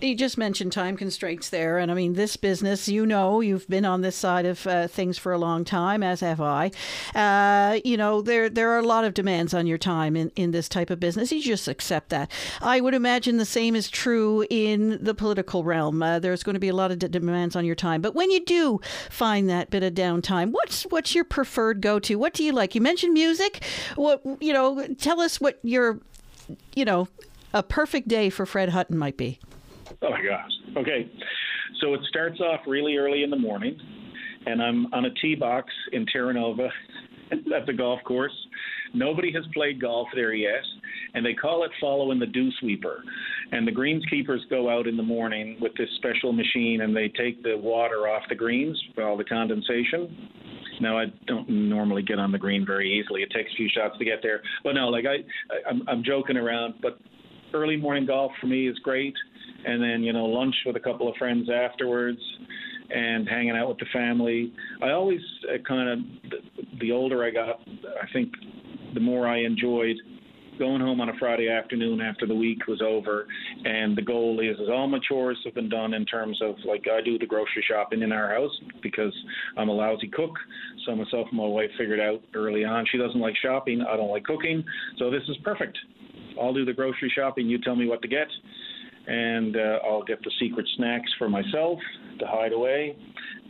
You 0.00 0.14
just 0.14 0.38
mentioned 0.38 0.70
time 0.70 0.96
constraints 0.96 1.50
there, 1.50 1.78
and 1.78 1.90
I 1.90 1.94
mean 1.94 2.12
this 2.12 2.36
business. 2.36 2.88
You 2.88 3.04
know, 3.04 3.40
you've 3.40 3.68
been 3.68 3.84
on 3.84 4.00
this 4.00 4.14
side 4.14 4.46
of 4.46 4.64
uh, 4.64 4.86
things 4.86 5.18
for 5.18 5.32
a 5.32 5.38
long 5.38 5.64
time, 5.64 6.04
as 6.04 6.20
have 6.20 6.40
I. 6.40 6.70
Uh, 7.16 7.80
you 7.84 7.96
know, 7.96 8.22
there 8.22 8.48
there 8.48 8.70
are 8.70 8.78
a 8.78 8.86
lot 8.86 9.04
of 9.04 9.12
demands 9.12 9.54
on 9.54 9.66
your 9.66 9.78
time 9.78 10.14
in, 10.14 10.30
in 10.36 10.52
this 10.52 10.68
type 10.68 10.90
of 10.90 11.00
business. 11.00 11.32
You 11.32 11.42
just 11.42 11.66
accept 11.66 12.10
that. 12.10 12.30
I 12.60 12.80
would 12.80 12.94
imagine 12.94 13.38
the 13.38 13.44
same 13.44 13.74
is 13.74 13.90
true 13.90 14.46
in 14.50 15.02
the 15.02 15.14
political 15.14 15.64
realm. 15.64 16.00
Uh, 16.00 16.20
there's 16.20 16.44
going 16.44 16.54
to 16.54 16.60
be 16.60 16.68
a 16.68 16.76
lot 16.76 16.92
of 16.92 17.00
d- 17.00 17.08
demands 17.08 17.56
on 17.56 17.64
your 17.64 17.74
time, 17.74 18.00
but 18.00 18.14
when 18.14 18.30
you 18.30 18.44
do 18.44 18.80
find 19.10 19.48
that 19.50 19.68
bit 19.68 19.82
of 19.82 19.94
downtime, 19.94 20.52
what's 20.52 20.84
what's 20.84 21.12
your 21.12 21.24
preferred 21.24 21.80
go 21.80 21.98
to? 21.98 22.14
What 22.16 22.34
do 22.34 22.44
you 22.44 22.52
like? 22.52 22.76
You 22.76 22.80
mentioned 22.80 23.14
music. 23.14 23.64
What 23.96 24.22
you 24.40 24.52
know? 24.52 24.86
Tell 25.00 25.20
us 25.20 25.40
what 25.40 25.58
your 25.64 25.98
you 26.76 26.84
know 26.84 27.08
a 27.58 27.62
perfect 27.62 28.06
day 28.06 28.30
for 28.30 28.46
Fred 28.46 28.68
Hutton 28.68 28.96
might 28.96 29.16
be. 29.16 29.40
Oh 30.00 30.10
my 30.10 30.22
gosh. 30.22 30.50
Okay. 30.76 31.10
So 31.80 31.92
it 31.92 32.00
starts 32.08 32.40
off 32.40 32.60
really 32.68 32.96
early 32.96 33.24
in 33.24 33.30
the 33.30 33.38
morning, 33.38 33.76
and 34.46 34.62
I'm 34.62 34.92
on 34.94 35.06
a 35.06 35.10
tee 35.20 35.34
box 35.34 35.72
in 35.92 36.06
Terra 36.06 36.32
Nova 36.32 36.68
at 37.32 37.66
the 37.66 37.72
golf 37.72 38.00
course. 38.04 38.32
Nobody 38.94 39.32
has 39.32 39.42
played 39.52 39.80
golf 39.80 40.06
there 40.14 40.32
yet, 40.32 40.62
and 41.14 41.26
they 41.26 41.34
call 41.34 41.64
it 41.64 41.70
following 41.80 42.20
the 42.20 42.26
dew 42.26 42.48
sweeper. 42.60 43.02
And 43.50 43.66
the 43.66 43.72
greenskeepers 43.72 44.48
go 44.48 44.70
out 44.70 44.86
in 44.86 44.96
the 44.96 45.02
morning 45.02 45.58
with 45.60 45.72
this 45.76 45.88
special 45.96 46.32
machine, 46.32 46.82
and 46.82 46.96
they 46.96 47.08
take 47.08 47.42
the 47.42 47.56
water 47.58 48.08
off 48.08 48.22
the 48.28 48.36
greens 48.36 48.80
for 48.94 49.02
all 49.02 49.16
the 49.16 49.24
condensation. 49.24 50.30
Now 50.80 50.96
I 50.96 51.06
don't 51.26 51.48
normally 51.48 52.02
get 52.02 52.20
on 52.20 52.30
the 52.30 52.38
green 52.38 52.64
very 52.64 52.88
easily. 52.88 53.22
It 53.22 53.30
takes 53.30 53.50
a 53.52 53.56
few 53.56 53.68
shots 53.68 53.98
to 53.98 54.04
get 54.04 54.20
there, 54.22 54.42
but 54.62 54.74
no, 54.74 54.88
like 54.88 55.06
I, 55.06 55.16
I 55.52 55.70
I'm, 55.70 55.82
I'm 55.88 56.04
joking 56.04 56.36
around. 56.36 56.74
But 56.80 57.00
early 57.54 57.76
morning 57.76 58.06
golf 58.06 58.32
for 58.40 58.46
me 58.46 58.68
is 58.68 58.78
great, 58.80 59.14
and 59.64 59.82
then 59.82 60.02
you 60.02 60.12
know 60.12 60.26
lunch 60.26 60.54
with 60.66 60.76
a 60.76 60.80
couple 60.80 61.08
of 61.08 61.16
friends 61.16 61.48
afterwards 61.50 62.20
and 62.90 63.28
hanging 63.28 63.56
out 63.56 63.68
with 63.68 63.78
the 63.78 63.86
family. 63.92 64.52
I 64.82 64.90
always 64.90 65.20
uh, 65.52 65.58
kind 65.66 65.88
of, 65.90 66.40
the 66.80 66.92
older 66.92 67.24
I 67.24 67.30
got, 67.30 67.60
I 68.02 68.10
think 68.12 68.32
the 68.94 69.00
more 69.00 69.28
I 69.28 69.40
enjoyed 69.40 69.96
going 70.58 70.80
home 70.80 71.00
on 71.00 71.08
a 71.08 71.12
Friday 71.18 71.48
afternoon 71.48 72.00
after 72.00 72.26
the 72.26 72.34
week 72.34 72.66
was 72.66 72.82
over, 72.82 73.26
and 73.64 73.96
the 73.96 74.02
goal 74.02 74.40
is, 74.40 74.58
is 74.58 74.68
all 74.68 74.88
my 74.88 74.98
chores 75.08 75.38
have 75.44 75.54
been 75.54 75.68
done 75.68 75.94
in 75.94 76.04
terms 76.04 76.40
of 76.42 76.56
like 76.66 76.84
I 76.92 77.00
do 77.00 77.18
the 77.18 77.26
grocery 77.26 77.64
shopping 77.68 78.02
in 78.02 78.10
our 78.10 78.34
house 78.34 78.50
because 78.82 79.14
I'm 79.56 79.68
a 79.68 79.72
lousy 79.72 80.08
cook. 80.08 80.32
So 80.84 80.96
myself 80.96 81.28
and 81.30 81.38
my 81.38 81.46
wife 81.46 81.70
figured 81.78 82.00
out 82.00 82.22
early 82.34 82.64
on 82.64 82.86
she 82.90 82.98
doesn't 82.98 83.20
like 83.20 83.34
shopping, 83.40 83.82
I 83.82 83.96
don't 83.96 84.10
like 84.10 84.24
cooking, 84.24 84.64
so 84.98 85.10
this 85.10 85.22
is 85.28 85.36
perfect. 85.44 85.78
I'll 86.40 86.54
do 86.54 86.64
the 86.64 86.72
grocery 86.72 87.12
shopping. 87.14 87.48
You 87.48 87.58
tell 87.60 87.76
me 87.76 87.86
what 87.86 88.02
to 88.02 88.08
get, 88.08 88.28
and 89.06 89.56
uh, 89.56 89.78
I'll 89.84 90.04
get 90.04 90.22
the 90.22 90.30
secret 90.40 90.66
snacks 90.76 91.10
for 91.18 91.28
myself 91.28 91.78
to 92.20 92.26
hide 92.26 92.52
away 92.52 92.96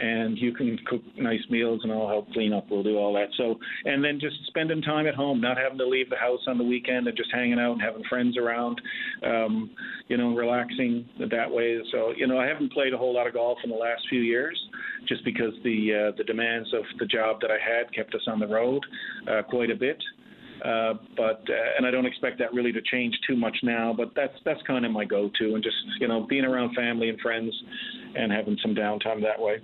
and 0.00 0.38
you 0.38 0.52
can 0.52 0.78
cook 0.86 1.02
nice 1.16 1.40
meals 1.50 1.80
and 1.82 1.92
I'll 1.92 2.08
help 2.08 2.30
clean 2.32 2.52
up. 2.52 2.66
We'll 2.70 2.82
do 2.82 2.96
all 2.96 3.12
that. 3.14 3.28
So, 3.36 3.58
and 3.84 4.04
then 4.04 4.18
just 4.20 4.36
spending 4.46 4.80
time 4.82 5.06
at 5.06 5.14
home, 5.14 5.40
not 5.40 5.56
having 5.56 5.78
to 5.78 5.86
leave 5.86 6.08
the 6.08 6.16
house 6.16 6.40
on 6.46 6.58
the 6.58 6.64
weekend 6.64 7.08
and 7.08 7.16
just 7.16 7.30
hanging 7.32 7.58
out 7.58 7.72
and 7.72 7.82
having 7.82 8.04
friends 8.08 8.36
around, 8.36 8.80
um, 9.24 9.70
you 10.08 10.16
know, 10.16 10.34
relaxing 10.34 11.08
that 11.18 11.50
way. 11.50 11.78
So, 11.92 12.12
you 12.16 12.26
know, 12.26 12.38
I 12.38 12.46
haven't 12.46 12.72
played 12.72 12.94
a 12.94 12.98
whole 12.98 13.14
lot 13.14 13.26
of 13.26 13.34
golf 13.34 13.58
in 13.64 13.70
the 13.70 13.76
last 13.76 14.02
few 14.08 14.20
years 14.20 14.58
just 15.08 15.24
because 15.24 15.52
the 15.64 16.10
uh, 16.10 16.16
the 16.16 16.24
demands 16.24 16.72
of 16.74 16.82
the 16.98 17.06
job 17.06 17.40
that 17.40 17.50
I 17.50 17.58
had 17.58 17.92
kept 17.94 18.14
us 18.14 18.22
on 18.26 18.38
the 18.38 18.46
road 18.46 18.84
uh, 19.28 19.42
quite 19.42 19.70
a 19.70 19.76
bit. 19.76 19.98
Uh, 20.64 20.94
but 21.16 21.42
uh, 21.48 21.76
and 21.76 21.86
I 21.86 21.90
don't 21.90 22.06
expect 22.06 22.38
that 22.38 22.52
really 22.52 22.72
to 22.72 22.82
change 22.82 23.18
too 23.26 23.36
much 23.36 23.56
now. 23.62 23.92
But 23.92 24.14
that's 24.14 24.34
that's 24.44 24.62
kind 24.62 24.84
of 24.84 24.92
my 24.92 25.04
go-to, 25.04 25.54
and 25.54 25.62
just 25.62 25.76
you 26.00 26.08
know 26.08 26.26
being 26.26 26.44
around 26.44 26.74
family 26.74 27.08
and 27.08 27.20
friends, 27.20 27.54
and 28.16 28.32
having 28.32 28.58
some 28.62 28.74
downtime 28.74 29.22
that 29.22 29.40
way 29.40 29.60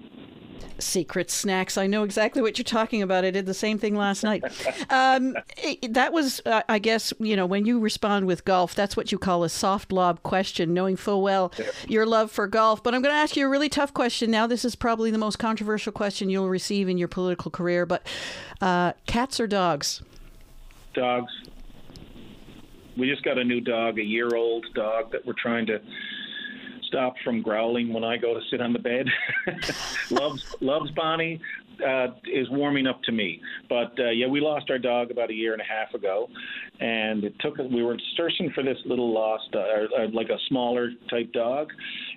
secret 0.79 1.31
snacks. 1.31 1.79
I 1.79 1.87
know 1.87 2.03
exactly 2.03 2.43
what 2.43 2.59
you're 2.59 2.65
talking 2.65 3.03
about. 3.03 3.25
I 3.25 3.31
did 3.31 3.47
the 3.47 3.55
same 3.55 3.79
thing 3.79 3.97
last 3.97 4.23
night. 4.23 4.45
Um, 4.91 5.37
that 5.91 6.13
was, 6.13 6.41
uh, 6.47 6.63
I 6.69 6.79
guess, 6.79 7.13
you 7.19 7.37
know, 7.37 7.47
when 7.47 7.65
you 7.65 7.79
respond 7.79 8.27
with 8.27 8.45
golf, 8.45 8.75
that's 8.75 8.97
what 8.97 9.13
you 9.13 9.19
call 9.19 9.45
a 9.45 9.49
soft 9.49 9.93
lob 9.93 10.23
question, 10.23 10.75
knowing 10.75 10.97
full 10.97 11.23
well 11.23 11.53
your 11.89 12.07
love 12.07 12.31
for 12.31 12.47
golf. 12.47 12.83
But 12.83 12.95
I'm 12.95 13.03
going 13.03 13.15
to 13.15 13.19
ask 13.19 13.37
you 13.37 13.47
a 13.47 13.49
really 13.49 13.69
tough 13.69 13.95
question 13.95 14.31
now. 14.31 14.47
This 14.47 14.65
is 14.65 14.75
probably 14.75 15.11
the 15.11 15.19
most 15.19 15.39
controversial 15.39 15.93
question 15.93 16.31
you'll 16.31 16.49
receive 16.49 16.89
in 16.89 16.99
your 16.99 17.09
political 17.09 17.51
career. 17.51 17.87
But 17.87 18.07
uh, 18.61 18.93
cats 19.07 19.41
or 19.41 19.47
dogs? 19.47 20.03
Dogs. 20.95 21.33
We 22.97 23.11
just 23.11 23.25
got 23.25 23.39
a 23.39 23.45
new 23.45 23.61
dog, 23.61 23.99
a 23.99 24.05
year 24.05 24.35
old 24.37 24.67
dog 24.75 25.11
that 25.13 25.27
we're 25.27 25.35
trying 25.41 25.67
to 25.67 25.81
stop 26.87 27.15
from 27.25 27.43
growling 27.43 27.93
when 27.93 28.05
I 28.05 28.17
go 28.17 28.35
to 28.35 28.41
sit 28.51 28.61
on 28.61 28.73
the 28.73 28.79
bed. 28.79 29.07
loves 30.11 30.55
loves 30.61 30.91
Bonnie. 30.93 31.41
Uh, 31.85 32.15
is 32.33 32.49
warming 32.51 32.87
up 32.87 33.03
to 33.03 33.11
me. 33.11 33.41
But 33.69 33.99
uh, 33.99 34.11
yeah, 34.11 34.29
we 34.29 34.41
lost 34.41 34.71
our 34.71 34.79
dog 34.79 35.11
about 35.11 35.31
a 35.31 35.35
year 35.35 35.55
and 35.55 35.61
a 35.61 35.65
half 35.65 35.93
ago, 35.93 36.29
and 36.79 37.25
it 37.25 37.35
took. 37.41 37.59
We 37.59 37.83
were 37.83 37.99
searching 38.17 38.53
for 38.55 38.63
this 38.63 38.79
little 38.85 39.13
lost, 39.13 39.49
uh, 39.53 39.59
uh, 39.59 40.07
like 40.13 40.29
a 40.29 40.39
smaller 40.49 40.91
type 41.11 41.33
dog, 41.33 41.73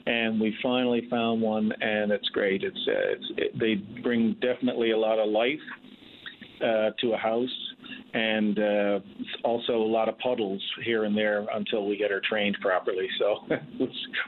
and 0.05 0.39
we 0.39 0.55
finally 0.61 1.07
found 1.09 1.41
one, 1.41 1.71
and 1.81 2.11
it's 2.11 2.29
great. 2.29 2.63
It's, 2.63 2.77
uh, 2.87 2.91
it's 2.95 3.25
it, 3.37 3.59
they 3.59 3.75
bring 4.03 4.35
definitely 4.41 4.91
a 4.91 4.97
lot 4.97 5.17
of 5.17 5.27
life 5.27 5.59
uh, 6.61 6.91
to 7.01 7.13
a 7.13 7.17
house 7.17 7.73
and 8.13 8.59
uh, 8.59 8.99
also 9.43 9.77
a 9.77 9.89
lot 9.89 10.09
of 10.09 10.17
puddles 10.19 10.63
here 10.83 11.03
and 11.03 11.15
there 11.15 11.45
until 11.53 11.87
we 11.87 11.97
get 11.97 12.11
her 12.11 12.21
trained 12.21 12.57
properly. 12.61 13.07
So 13.19 13.45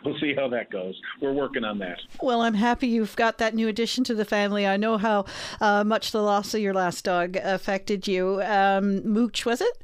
we'll 0.06 0.20
see 0.20 0.34
how 0.36 0.48
that 0.50 0.70
goes. 0.70 1.00
We're 1.22 1.34
working 1.34 1.64
on 1.64 1.80
that. 1.80 2.00
Well, 2.22 2.42
I'm 2.42 2.54
happy 2.54 2.88
you've 2.88 3.16
got 3.16 3.38
that 3.40 3.56
new 3.56 3.68
addition 3.68 4.04
to 4.06 4.16
the 4.16 4.26
family. 4.26 4.68
I 4.68 4.78
know 4.78 4.98
how 4.98 5.26
uh, 5.62 5.84
much 5.84 6.12
the 6.12 6.22
loss 6.22 6.54
of 6.54 6.62
your 6.62 6.74
last 6.74 7.06
dog 7.06 7.36
affected 7.38 8.08
you. 8.08 8.42
Um, 8.44 9.08
Mooch, 9.08 9.46
was 9.46 9.62
it? 9.62 9.84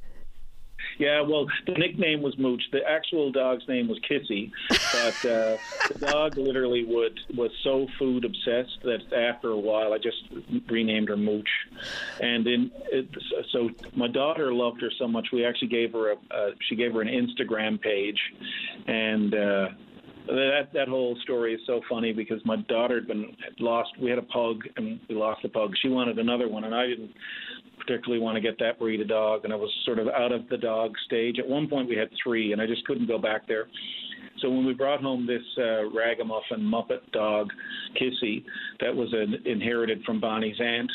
Yeah, 0.98 1.22
well, 1.22 1.48
the 1.66 1.74
nickname 1.74 2.22
was 2.22 2.38
Mooch. 2.38 2.62
The 2.72 2.82
actual 2.88 3.32
dog's 3.32 3.68
name 3.68 3.88
was 3.88 4.00
Kissy, 4.10 4.52
but 4.70 5.30
uh, 5.30 5.58
the 5.94 6.00
dog 6.00 6.38
literally 6.38 6.86
would 6.86 7.20
was 7.36 7.52
so 7.64 7.88
food 8.00 8.24
obsessed 8.24 8.80
that 8.84 9.14
after 9.14 9.50
a 9.50 9.60
while, 9.60 9.94
I 9.94 9.98
just 9.98 10.18
renamed 10.70 11.10
her 11.10 11.18
Mooch. 11.18 11.50
And 12.22 12.48
in 12.48 12.72
it, 12.92 13.08
so 13.52 13.70
my 13.96 14.08
daughter 14.08 14.54
loved 14.54 14.82
her 14.82 14.92
so 14.98 15.08
much, 15.08 15.28
we 15.34 15.46
actually 15.46 15.68
gave 15.70 15.92
her 15.94 16.12
a 16.12 16.16
uh, 16.32 16.52
she 16.70 16.76
gave 16.76 16.94
her 16.94 17.02
an 17.02 17.10
Instagram 17.10 17.80
page, 17.80 18.20
and. 18.88 19.34
Uh, 19.34 19.68
that 20.28 20.68
that 20.74 20.88
whole 20.88 21.18
story 21.24 21.54
is 21.54 21.62
so 21.66 21.82
funny 21.90 22.12
because 22.12 22.40
my 22.46 22.58
daughter 22.68 22.96
had 22.96 23.08
been 23.08 23.36
lost. 23.60 23.90
We 24.02 24.10
had 24.10 24.20
a 24.20 24.24
pug 24.24 24.62
and 24.78 25.00
we 25.10 25.16
lost 25.16 25.42
the 25.44 25.50
pug. 25.50 25.72
She 25.82 25.90
wanted 25.90 26.20
another 26.20 26.48
one, 26.48 26.64
and 26.64 26.74
I 26.74 26.88
didn't 26.88 27.12
particularly 27.78 28.22
want 28.22 28.36
to 28.36 28.42
get 28.42 28.58
that 28.60 28.80
breed 28.80 29.02
of 29.02 29.08
dog, 29.08 29.44
and 29.44 29.54
I 29.54 29.56
was 29.56 29.72
sort 29.86 30.00
of 30.00 30.08
out 30.08 30.32
of 30.32 30.48
the 30.50 30.58
dog 30.58 30.94
stage. 31.06 31.38
At 31.40 31.48
one 31.48 31.68
point, 31.68 31.90
we 31.90 31.96
had 31.96 32.10
three, 32.24 32.52
and 32.52 32.62
I 32.62 32.66
just 32.66 32.86
couldn't 32.86 33.08
go 33.08 33.18
back 33.18 33.48
there. 33.48 33.68
So 34.42 34.50
when 34.50 34.66
we 34.66 34.74
brought 34.74 35.02
home 35.02 35.26
this 35.26 35.44
uh, 35.58 35.90
ragamuffin 35.90 36.60
Muppet 36.60 37.12
dog, 37.12 37.50
Kissy, 38.00 38.44
that 38.82 38.94
was 38.94 39.14
an, 39.14 39.36
inherited 39.46 40.04
from 40.04 40.20
Bonnie's 40.20 40.60
aunt, 40.60 40.92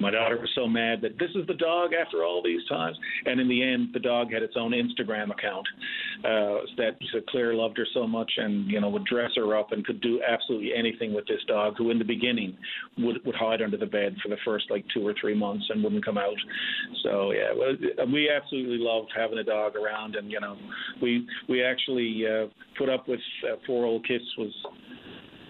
my 0.00 0.10
daughter 0.10 0.38
was 0.38 0.50
so 0.54 0.68
mad 0.68 1.00
that 1.02 1.18
this 1.18 1.30
is 1.34 1.46
the 1.46 1.54
dog 1.54 1.90
after 1.92 2.22
all 2.22 2.42
these 2.42 2.64
times. 2.68 2.96
And 3.26 3.40
in 3.40 3.48
the 3.48 3.62
end, 3.62 3.88
the 3.92 3.98
dog 3.98 4.32
had 4.32 4.42
its 4.42 4.54
own 4.56 4.72
Instagram 4.72 5.30
account 5.30 5.66
uh, 6.24 6.66
that 6.76 6.96
Claire 7.28 7.54
loved 7.54 7.78
her 7.78 7.86
so 7.94 8.06
much 8.06 8.30
and, 8.36 8.68
you 8.70 8.80
know, 8.80 8.88
would 8.88 9.04
dress 9.04 9.30
her 9.36 9.56
up 9.56 9.72
and 9.72 9.84
could 9.86 10.00
do 10.00 10.20
absolutely 10.26 10.72
anything 10.76 11.14
with 11.14 11.26
this 11.26 11.40
dog, 11.46 11.74
who 11.78 11.90
in 11.90 11.98
the 11.98 12.04
beginning 12.04 12.56
would, 12.98 13.24
would 13.24 13.34
hide 13.34 13.62
under 13.62 13.76
the 13.76 13.86
bed 13.86 14.16
for 14.22 14.28
the 14.28 14.36
first 14.44 14.66
like 14.70 14.84
two 14.92 15.06
or 15.06 15.14
three 15.20 15.34
months 15.34 15.64
and 15.70 15.82
wouldn't 15.82 16.04
come 16.04 16.18
out. 16.18 16.34
So, 17.04 17.32
yeah, 17.32 17.52
we 18.12 18.30
absolutely 18.30 18.78
loved 18.78 19.10
having 19.16 19.38
a 19.38 19.44
dog 19.44 19.76
around. 19.76 20.16
And, 20.16 20.30
you 20.30 20.40
know, 20.40 20.56
we, 21.00 21.26
we 21.48 21.62
actually 21.62 22.24
uh, 22.26 22.46
put 22.76 22.88
up 22.88 23.08
with 23.08 23.20
uh, 23.50 23.56
poor 23.66 23.86
old 23.86 24.06
Kiss 24.06 24.22
was 24.36 24.52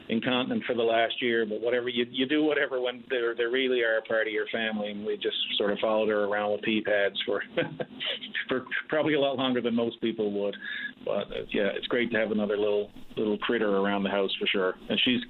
incontinent 0.08 0.64
for 0.64 0.74
the 0.74 0.82
last 0.82 1.20
year, 1.20 1.44
but 1.46 1.60
whatever 1.60 1.88
you 1.88 2.06
you 2.10 2.26
do 2.26 2.42
whatever 2.42 2.80
when 2.80 3.04
they're 3.10 3.34
they 3.34 3.44
really 3.44 3.82
are 3.82 3.98
a 3.98 4.02
part 4.02 4.26
of 4.26 4.32
your 4.32 4.46
family, 4.48 4.90
and 4.90 5.04
we 5.04 5.16
just 5.16 5.36
sort 5.56 5.70
of 5.70 5.78
followed 5.78 6.08
her 6.08 6.24
around 6.24 6.52
with 6.52 6.62
pee 6.62 6.80
pads 6.80 7.16
for 7.26 7.42
for 8.48 8.64
probably 8.88 9.14
a 9.14 9.20
lot 9.20 9.36
longer 9.36 9.60
than 9.60 9.74
most 9.74 10.00
people 10.00 10.32
would. 10.42 10.56
But 11.04 11.10
uh, 11.10 11.44
yeah, 11.52 11.68
it's 11.74 11.86
great 11.86 12.10
to 12.12 12.18
have 12.18 12.32
another 12.32 12.56
little 12.56 12.90
little 13.16 13.38
critter 13.38 13.76
around 13.76 14.02
the 14.02 14.10
house 14.10 14.30
for 14.40 14.46
sure, 14.46 14.74
and 14.88 15.00
she's 15.04 15.20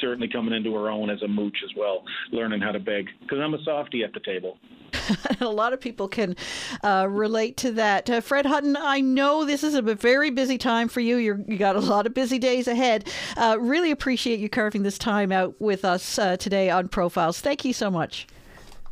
certainly 0.00 0.28
coming 0.28 0.54
into 0.54 0.74
her 0.74 0.90
own 0.90 1.10
as 1.10 1.22
a 1.22 1.28
mooch 1.28 1.56
as 1.64 1.70
well, 1.76 2.02
learning 2.32 2.60
how 2.60 2.72
to 2.72 2.80
beg 2.80 3.06
because 3.20 3.38
I'm 3.40 3.54
a 3.54 3.62
softie 3.64 4.04
at 4.04 4.12
the 4.12 4.20
table. 4.20 4.58
a 5.40 5.48
lot 5.48 5.72
of 5.72 5.80
people 5.80 6.08
can 6.08 6.36
uh, 6.82 7.06
relate 7.08 7.56
to 7.58 7.72
that. 7.72 8.08
Uh, 8.08 8.20
Fred 8.20 8.46
Hutton, 8.46 8.76
I 8.76 9.00
know 9.00 9.44
this 9.44 9.62
is 9.62 9.74
a 9.74 9.82
very 9.82 10.30
busy 10.30 10.58
time 10.58 10.88
for 10.88 11.00
you. 11.00 11.16
You're, 11.16 11.40
you 11.46 11.56
got 11.56 11.76
a 11.76 11.80
lot 11.80 12.06
of 12.06 12.14
busy 12.14 12.38
days 12.38 12.68
ahead. 12.68 13.08
Uh, 13.36 13.56
really 13.60 13.90
appreciate 13.90 14.40
you 14.40 14.48
carving 14.48 14.82
this 14.82 14.98
time 14.98 15.32
out 15.32 15.54
with 15.60 15.84
us 15.84 16.18
uh, 16.18 16.36
today 16.36 16.70
on 16.70 16.88
Profiles. 16.88 17.40
Thank 17.40 17.64
you 17.64 17.72
so 17.72 17.90
much. 17.90 18.26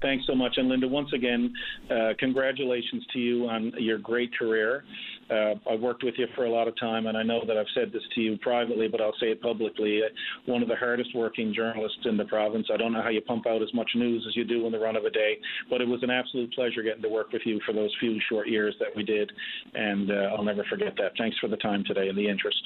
Thanks 0.03 0.25
so 0.27 0.35
much. 0.35 0.55
And 0.57 0.69
Linda, 0.69 0.89
once 0.89 1.13
again, 1.13 1.53
uh, 1.91 2.15
congratulations 2.19 3.05
to 3.13 3.19
you 3.19 3.49
on 3.49 3.73
your 3.77 3.99
great 3.99 4.35
career. 4.37 4.85
Uh, 5.31 5.55
I've 5.71 5.81
worked 5.81 6.03
with 6.03 6.15
you 6.17 6.27
for 6.35 6.47
a 6.47 6.51
lot 6.51 6.69
of 6.69 6.79
time, 6.79 7.07
and 7.07 7.17
I 7.17 7.23
know 7.23 7.43
that 7.47 7.57
I've 7.57 7.67
said 7.75 7.93
this 7.93 8.03
to 8.15 8.21
you 8.21 8.39
privately, 8.39 8.89
but 8.89 9.01
I'll 9.01 9.15
say 9.21 9.27
it 9.27 9.43
publicly. 9.43 10.01
Uh, 10.03 10.09
one 10.47 10.63
of 10.63 10.69
the 10.69 10.77
hardest 10.77 11.15
working 11.15 11.53
journalists 11.55 12.01
in 12.07 12.17
the 12.17 12.25
province. 12.25 12.69
I 12.73 12.79
don't 12.79 12.93
know 12.93 13.03
how 13.03 13.11
you 13.11 13.21
pump 13.21 13.47
out 13.47 13.63
as 13.63 13.73
much 13.75 13.91
news 13.95 14.25
as 14.27 14.35
you 14.35 14.45
do 14.45 14.67
in 14.67 14.73
the 14.73 14.79
run 14.79 14.97
of 14.97 15.05
a 15.05 15.11
day, 15.11 15.39
but 15.69 15.81
it 15.81 15.87
was 15.87 16.03
an 16.03 16.11
absolute 16.11 16.53
pleasure 16.55 16.83
getting 16.83 17.03
to 17.03 17.09
work 17.09 17.33
with 17.33 17.43
you 17.45 17.61
for 17.67 17.73
those 17.73 17.95
few 18.01 18.19
short 18.29 18.49
years 18.49 18.75
that 18.81 18.89
we 18.97 19.03
did, 19.03 19.31
and 19.75 20.11
uh, 20.11 20.35
I'll 20.37 20.45
never 20.45 20.65
forget 20.65 20.95
that. 20.97 21.13
Thanks 21.19 21.39
for 21.39 21.49
the 21.49 21.59
time 21.59 21.85
today 21.85 22.09
and 22.09 22.17
the 22.17 22.29
interest. 22.29 22.61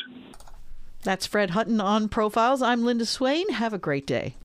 That's 1.02 1.26
Fred 1.26 1.50
Hutton 1.50 1.82
on 1.82 2.08
Profiles. 2.08 2.62
I'm 2.62 2.82
Linda 2.82 3.04
Swain. 3.04 3.50
Have 3.50 3.74
a 3.74 3.78
great 3.78 4.06
day. 4.06 4.32